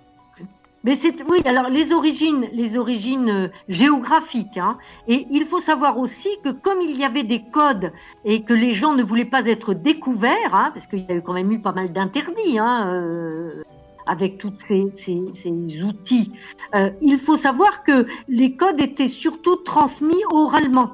[0.83, 4.57] Mais c'est oui, alors les origines, les origines euh, géographiques.
[4.57, 7.93] Hein, et il faut savoir aussi que comme il y avait des codes
[8.25, 11.33] et que les gens ne voulaient pas être découverts, hein, parce qu'il y a quand
[11.33, 13.63] même eu pas mal d'interdits hein, euh,
[14.07, 16.33] avec tous ces, ces, ces outils,
[16.75, 20.91] euh, il faut savoir que les codes étaient surtout transmis oralement.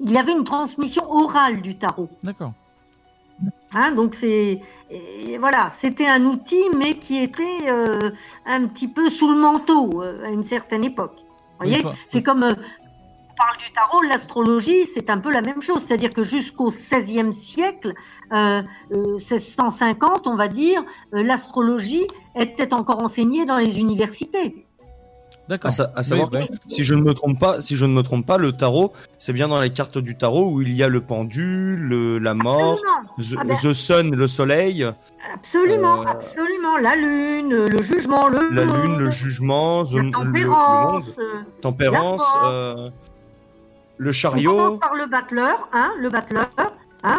[0.00, 2.08] Il y avait une transmission orale du tarot.
[2.22, 2.52] D'accord.
[3.72, 4.60] Hein, donc c'est
[5.40, 8.10] voilà, c'était un outil mais qui était euh,
[8.46, 11.16] un petit peu sous le manteau euh, à une certaine époque.
[11.58, 12.52] Vous voyez, c'est comme euh,
[13.30, 17.32] on parle du tarot, l'astrologie, c'est un peu la même chose, c'est-à-dire que jusqu'au XVIe
[17.32, 17.94] siècle,
[18.32, 24.66] euh, euh, 1650, on va dire, l'astrologie était encore enseignée dans les universités.
[25.48, 25.68] D'accord.
[25.68, 27.92] À, sa- à savoir, Oui, que, si je ne me trompe pas, si je ne
[27.92, 30.82] me trompe pas, le tarot, c'est bien dans les cartes du tarot où il y
[30.82, 32.78] a le pendule, le- la mort,
[33.18, 34.86] the, Ah ben- the sun, le soleil,
[35.34, 39.98] Absolument, Euh, absolument, la lune, le jugement, le la monde, lune, le jugement, the- la
[39.98, 42.90] le- le, tempérance, monde, euh, tempérance, la euh,
[43.98, 44.56] le On chariot.
[44.56, 46.48] commence par le battleur, hein, le battleur,
[47.02, 47.18] hein.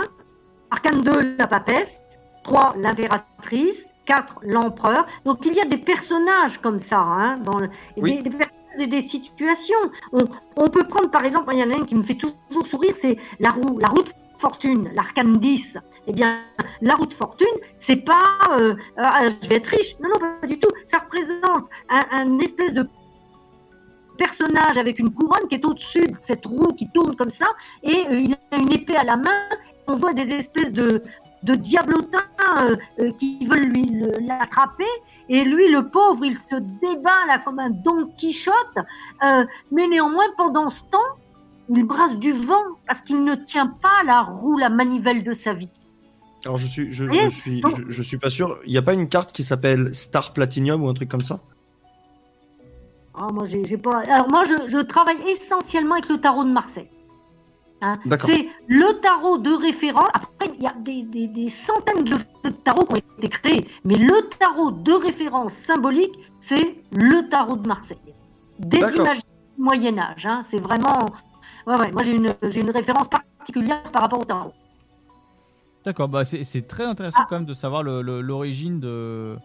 [0.71, 1.99] Arcane 2, la papesse.
[2.43, 3.87] 3, l'impératrice.
[4.05, 5.05] 4, l'empereur.
[5.25, 8.17] Donc il y a des personnages comme ça, hein, dans le- Oui.
[8.17, 9.79] des, des personnages et des situations.
[10.11, 10.19] On,
[10.57, 12.93] on peut prendre par exemple, il y en a un qui me fait toujours sourire,
[12.99, 15.77] c'est la roue, la route fortune, l'arcane 10.
[16.07, 16.39] Eh bien,
[16.81, 17.47] la route fortune,
[17.77, 19.95] c'est pas euh, ah, je vais être riche.
[20.01, 20.69] Non, non, pas du tout.
[20.85, 22.87] Ça représente un, un espèce de
[24.17, 27.47] personnage avec une couronne qui est au-dessus de cette roue qui tourne comme ça,
[27.83, 29.41] et euh, il a une épée à la main.
[29.87, 31.03] On voit des espèces de,
[31.45, 32.19] de diablotins
[32.61, 34.83] euh, euh, qui veulent lui l'attraper.
[35.29, 38.77] Et lui, le pauvre, il se débat là comme un Don Quichotte.
[39.23, 41.11] Euh, mais néanmoins, pendant ce temps,
[41.69, 45.53] il brasse du vent parce qu'il ne tient pas la roue, la manivelle de sa
[45.53, 45.69] vie.
[46.45, 48.59] Alors je suis, je, je suis, je, je suis pas sûr.
[48.65, 51.39] Il n'y a pas une carte qui s'appelle Star Platinum ou un truc comme ça?
[53.15, 54.03] Ah, moi, j'ai pas.
[54.11, 56.89] Alors moi, je, je travaille essentiellement avec le tarot de Marseille.
[57.85, 57.99] Hein.
[58.05, 58.29] D'accord.
[58.29, 60.09] C'est le tarot de référence.
[60.13, 63.67] Après, il y a des, des- des centaines de, de tarots qui ont été créés,
[63.83, 67.97] mais le tarot de référence symbolique, c'est le tarot de Marseille.
[68.59, 70.25] Des images du Moyen Âge.
[70.25, 70.41] Hein.
[70.49, 71.05] C'est vraiment.
[71.67, 71.91] Ouais, ouais.
[71.91, 72.13] Moi, j'ai
[72.59, 74.53] une, référence particulière par rapport au tarot.
[75.83, 77.27] D'accord, bah c'est très intéressant Ah.
[77.29, 79.35] quand même de savoir l'origine de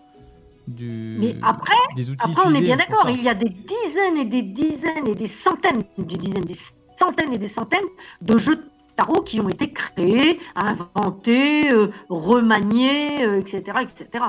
[0.67, 4.17] du Mais après, des outils après on est bien d'accord, il y a des dizaines
[4.17, 6.57] et des dizaines et des centaines, des dizaines, des
[7.01, 7.89] centaines et des centaines
[8.23, 8.63] de jeux de
[8.97, 14.25] tarot qui ont été créés, inventés, euh, remaniés, euh, etc., etc.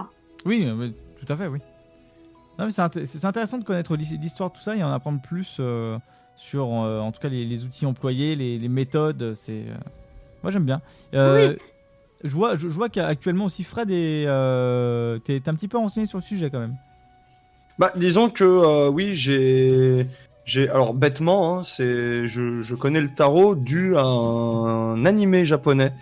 [0.45, 1.59] Oui, euh, mais tout à fait, oui.
[2.69, 5.57] C'est int- c'est intéressant de connaître l'his- l'histoire de tout ça et en apprendre plus
[5.59, 5.97] euh,
[6.35, 9.33] sur, euh, en tout cas, les, les outils employés, les, les méthodes.
[9.33, 9.75] C'est, euh,
[10.43, 10.81] moi j'aime bien.
[11.15, 11.55] Euh,
[12.23, 16.05] Je vois, je, je vois qu'actuellement aussi Fred est, euh, t'es un petit peu renseigné
[16.05, 16.75] sur le sujet quand même.
[17.79, 20.05] Bah, disons que euh, oui, j'ai,
[20.45, 25.93] j'ai, alors bêtement, hein, c'est, je, je connais le tarot dû à un animé japonais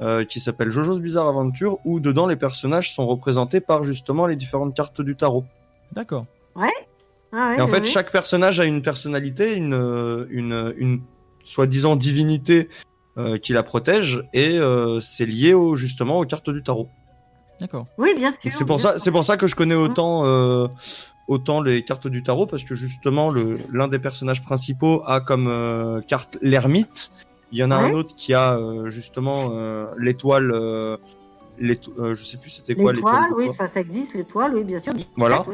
[0.00, 4.36] euh, qui s'appelle JoJo's Bizarre Adventure, où dedans les personnages sont représentés par justement les
[4.36, 5.44] différentes cartes du tarot.
[5.92, 6.26] D'accord.
[6.56, 6.68] Ouais.
[7.32, 7.86] Ah ouais, Et en fait, ouais.
[7.86, 11.00] chaque personnage a une personnalité, une, une, une
[11.44, 12.68] soi-disant divinité
[13.18, 16.88] euh, qui la protège, et euh, c'est lié au, justement aux cartes du tarot.
[17.60, 17.86] D'accord.
[17.98, 18.50] Oui, bien sûr.
[18.52, 20.68] C'est pour ça, c'est pour ça que je connais autant, euh,
[21.30, 25.46] autant les cartes du tarot parce que justement le l'un des personnages principaux a comme
[25.48, 27.12] euh, carte l'ermite.
[27.52, 30.50] Il y en a un autre qui a euh, justement euh, l'étoile.
[30.52, 30.96] Euh,
[31.58, 33.30] l'éto- euh, je sais plus c'était quoi l'étoile.
[33.36, 34.92] Oui, ça, ça existe, l'étoile, oui, bien sûr.
[34.94, 35.44] 17, Voilà.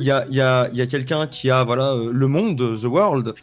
[0.00, 2.26] Il y a, il y a, il y a quelqu'un qui a voilà euh, le
[2.28, 3.34] monde, the world,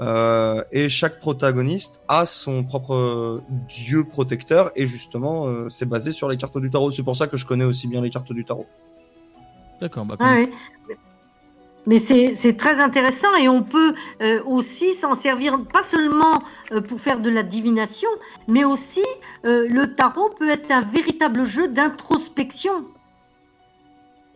[0.00, 6.28] euh, et chaque protagoniste a son propre dieu protecteur et justement euh, c'est basé sur
[6.28, 6.90] les cartes du tarot.
[6.90, 8.66] C'est pour ça que je connais aussi bien les cartes du tarot.
[9.80, 10.04] D'accord.
[10.06, 10.48] Bah, Ah oui.
[11.86, 16.98] Mais c'est très intéressant et on peut euh, aussi s'en servir pas seulement euh, pour
[17.00, 18.08] faire de la divination,
[18.48, 19.04] mais aussi
[19.44, 22.86] euh, le tarot peut être un véritable jeu d'introspection.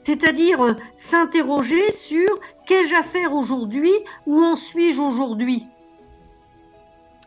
[0.05, 2.29] C'est-à-dire s'interroger sur
[2.67, 3.93] qu'ai-je à faire aujourd'hui,
[4.27, 5.65] où en suis-je aujourd'hui.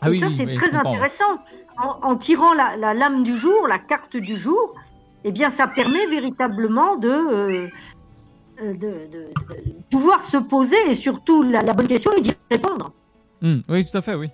[0.02, 1.36] Ah oui, ça, c'est oui, très intéressant.
[1.78, 4.76] En, en tirant la, la lame du jour, la carte du jour,
[5.24, 7.70] eh bien, ça permet véritablement de,
[8.62, 9.30] de, de-
[9.90, 12.92] pouvoir se poser et surtout la, la bonne question et d'y répondre.
[13.42, 14.30] Hmm, oui, tout à fait, oui.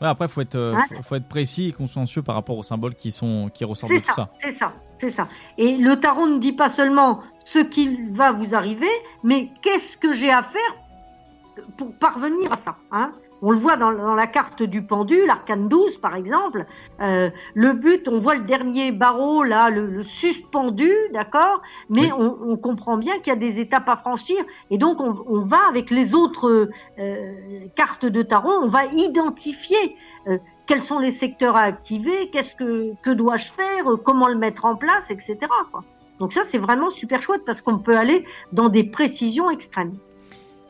[0.00, 2.62] Ouais, après, faut être, euh, Hein faut, faut être précis et consciencieux par rapport aux
[2.62, 4.30] symboles qui sont, qui ressortent de C'est tout ça, ça.
[4.40, 5.28] c'est ça, c'est ça.
[5.58, 8.88] Et le tarot ne dit pas seulement ce qui va vous arriver,
[9.22, 12.76] mais qu'est-ce que j'ai à faire pour parvenir à ça.
[12.92, 13.12] Hein?
[13.42, 16.66] On le voit dans, dans la carte du pendu, l'arcane 12 par exemple.
[17.00, 22.36] Euh, le but, on voit le dernier barreau là, le, le suspendu, d'accord Mais on,
[22.42, 24.38] on comprend bien qu'il y a des étapes à franchir.
[24.70, 27.32] Et donc, on, on va avec les autres euh,
[27.74, 32.92] cartes de tarot, on va identifier euh, quels sont les secteurs à activer, qu'est-ce que,
[33.02, 35.38] que dois-je faire, comment le mettre en place, etc.
[35.72, 35.82] quoi.
[36.20, 39.96] Donc ça, c'est vraiment super chouette parce qu'on peut aller dans des précisions extrêmes.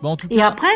[0.03, 0.68] Bon, en tout Et après,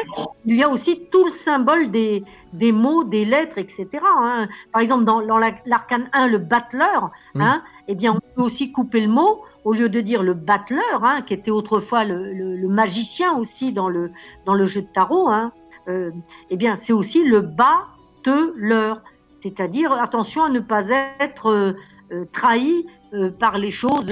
[0.44, 2.22] il y a aussi tout le symbole des,
[2.52, 3.88] des mots, des lettres, etc.
[4.02, 4.48] hein.
[4.72, 7.42] Par exemple, dans, dans la- l'arcane 1, le battleur, Oui.
[7.42, 11.02] hein, eh bien, on peut aussi couper le mot, au lieu de dire le battleur,
[11.02, 14.10] hein, qui était autrefois le, le- le magicien aussi dans le,
[14.44, 15.52] dans le jeu de tarot, hein,
[15.88, 16.10] euh,
[16.50, 19.00] eh bien, c'est aussi le battleur.
[19.42, 20.82] C'est-à-dire, attention à ne pas
[21.20, 21.72] être euh,
[22.12, 24.10] euh, trahi euh, par les choses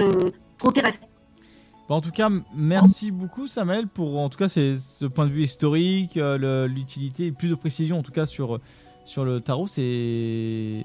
[0.59, 1.09] trop terrestres.
[1.93, 5.43] Bon, en tout cas, merci beaucoup Samuel pour en tout cas ce point de vue
[5.43, 8.61] historique, euh, l'utilité, plus de précision en tout cas sur
[9.05, 10.85] sur le tarot, c'est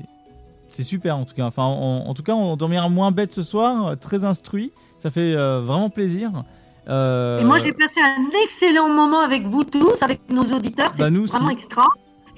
[0.68, 1.45] c'est super en tout cas.
[1.45, 5.34] Enfin, en, en tout cas, on dormira moins bête ce soir, très instruit, ça fait
[5.34, 6.43] euh, vraiment plaisir.
[6.89, 10.89] Euh, Et moi, j'ai passé un excellent moment avec vous tous, avec nos auditeurs.
[10.91, 11.53] C'est Bah, nous vraiment aussi.
[11.53, 11.86] extra.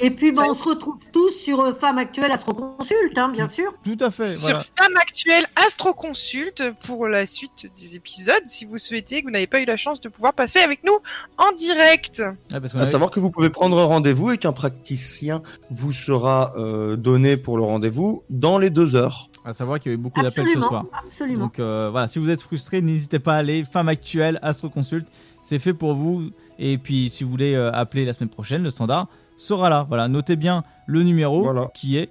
[0.01, 3.73] Et puis, bah, on se retrouve tous sur euh, Femmes Actuelles Astro-Consulte, hein, bien sûr.
[3.83, 4.27] Tout à fait.
[4.27, 9.47] Sur Femme Actuelle Astro-Consulte pour la suite des épisodes, si vous souhaitez, que vous n'avez
[9.47, 10.97] pas eu la chance de pouvoir passer avec nous
[11.37, 12.23] en direct.
[12.51, 17.57] À savoir que vous pouvez prendre rendez-vous et qu'un praticien vous sera euh, donné pour
[17.57, 19.29] le rendez-vous dans les deux heures.
[19.43, 20.85] À savoir qu'il y a eu beaucoup d'appels ce soir.
[21.05, 21.45] absolument.
[21.45, 23.65] Donc euh, voilà, si vous êtes frustré, n'hésitez pas à aller.
[23.69, 25.05] Femme actuelle, Astro Consult,
[25.43, 26.29] c'est fait pour vous.
[26.57, 29.07] Et puis si vous voulez euh, appeler la semaine prochaine, le standard
[29.39, 29.85] sera là.
[29.87, 32.09] Voilà, notez bien le numéro qui est.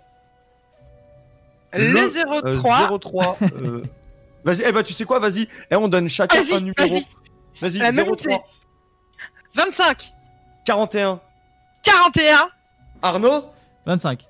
[1.72, 2.99] Le 03.
[2.99, 3.37] 03.
[3.55, 3.83] euh,
[4.45, 5.49] Vas-y, eh ben, tu sais quoi, vas-y.
[5.70, 7.05] Eh, on donne chacun Vas-y, un numéro.
[7.61, 7.79] vas-y.
[7.79, 8.45] Même 03.
[9.55, 10.12] 25.
[10.64, 11.20] 41.
[11.83, 12.49] 41.
[13.03, 13.45] Arnaud?
[13.87, 14.26] 25.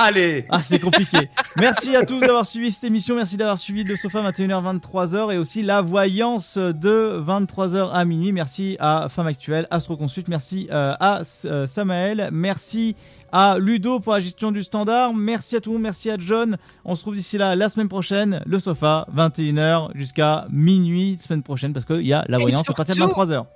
[0.00, 1.28] Allez Ah, c'était compliqué.
[1.56, 3.16] merci à tous d'avoir suivi cette émission.
[3.16, 8.30] Merci d'avoir suivi le Sofa 21h, 23h et aussi la voyance de 23h à minuit.
[8.30, 10.28] Merci à Femme Actuelle, Astro Consult.
[10.28, 12.28] Merci euh, à euh, Samael.
[12.32, 12.94] Merci
[13.32, 15.12] à Ludo pour la gestion du standard.
[15.14, 15.82] Merci à tout le monde.
[15.82, 16.56] Merci à John.
[16.84, 18.40] On se retrouve d'ici là la semaine prochaine.
[18.46, 22.94] Le Sofa, 21h jusqu'à minuit, semaine prochaine, parce qu'il y a la voyance à partir
[22.94, 23.46] de surtout- 23h.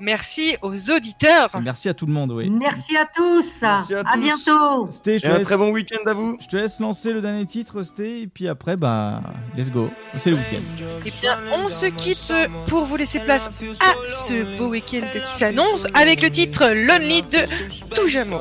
[0.00, 1.50] Merci aux auditeurs.
[1.54, 2.48] Et merci à tout le monde, oui.
[2.50, 3.46] Merci à tous.
[3.62, 3.82] à à,
[4.14, 4.20] tous.
[4.20, 4.86] bientôt.
[4.90, 6.36] Sté, je te Et un laisse- très bon week-end à vous.
[6.40, 9.20] Je te laisse lancer le dernier titre, Sté, et puis après, bah,
[9.56, 9.90] let's go.
[10.16, 10.84] C'est le week-end.
[11.04, 12.32] Eh bien, on se quitte
[12.68, 13.48] pour vous laisser place
[13.80, 18.38] à ce beau week-end qui s'annonce avec le titre Lonely de Toujamo.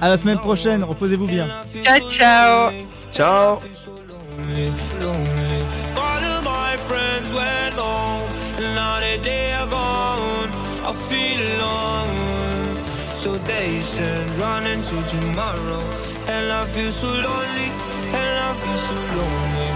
[0.00, 1.46] À la semaine prochaine, reposez-vous bien.
[1.82, 2.70] Ciao, ciao.
[3.12, 3.58] Ciao.
[8.56, 10.50] And now that they are gone,
[10.86, 12.76] I feel alone.
[13.12, 15.82] So they send running to tomorrow,
[16.28, 17.68] and I feel so lonely,
[18.20, 19.73] and I feel so lonely.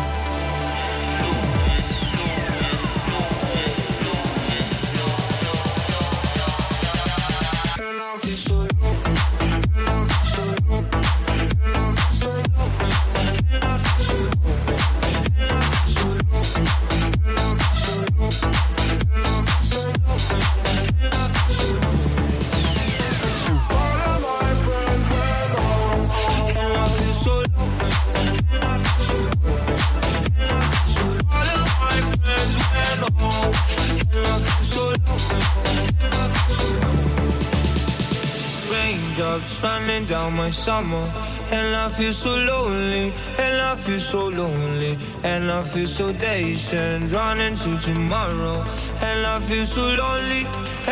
[40.48, 41.06] My summer,
[41.52, 46.72] and I feel so lonely, and I feel so lonely, and I feel so dazed,
[47.12, 48.64] running to tomorrow,
[49.08, 50.42] and I feel so lonely,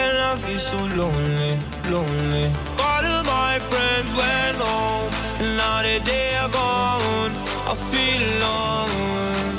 [0.03, 1.53] and I feel so lonely,
[1.89, 2.47] lonely.
[2.85, 7.33] All of my friends went home, and now that they are gone,
[7.73, 9.53] I feel alone.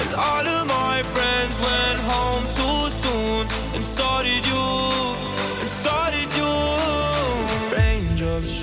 [0.00, 3.42] And all of my friends went home too soon,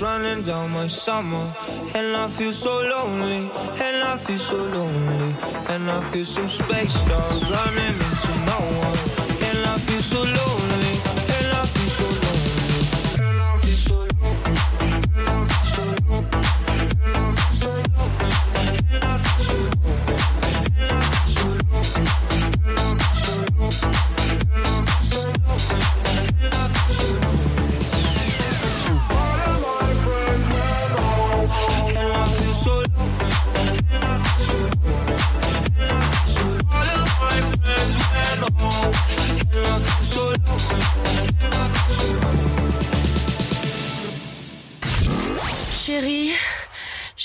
[0.00, 1.52] Running down my summer,
[1.96, 3.50] and I feel so lonely,
[3.82, 5.34] and I feel so lonely,
[5.70, 9.17] and I feel so spaced out, running into no one,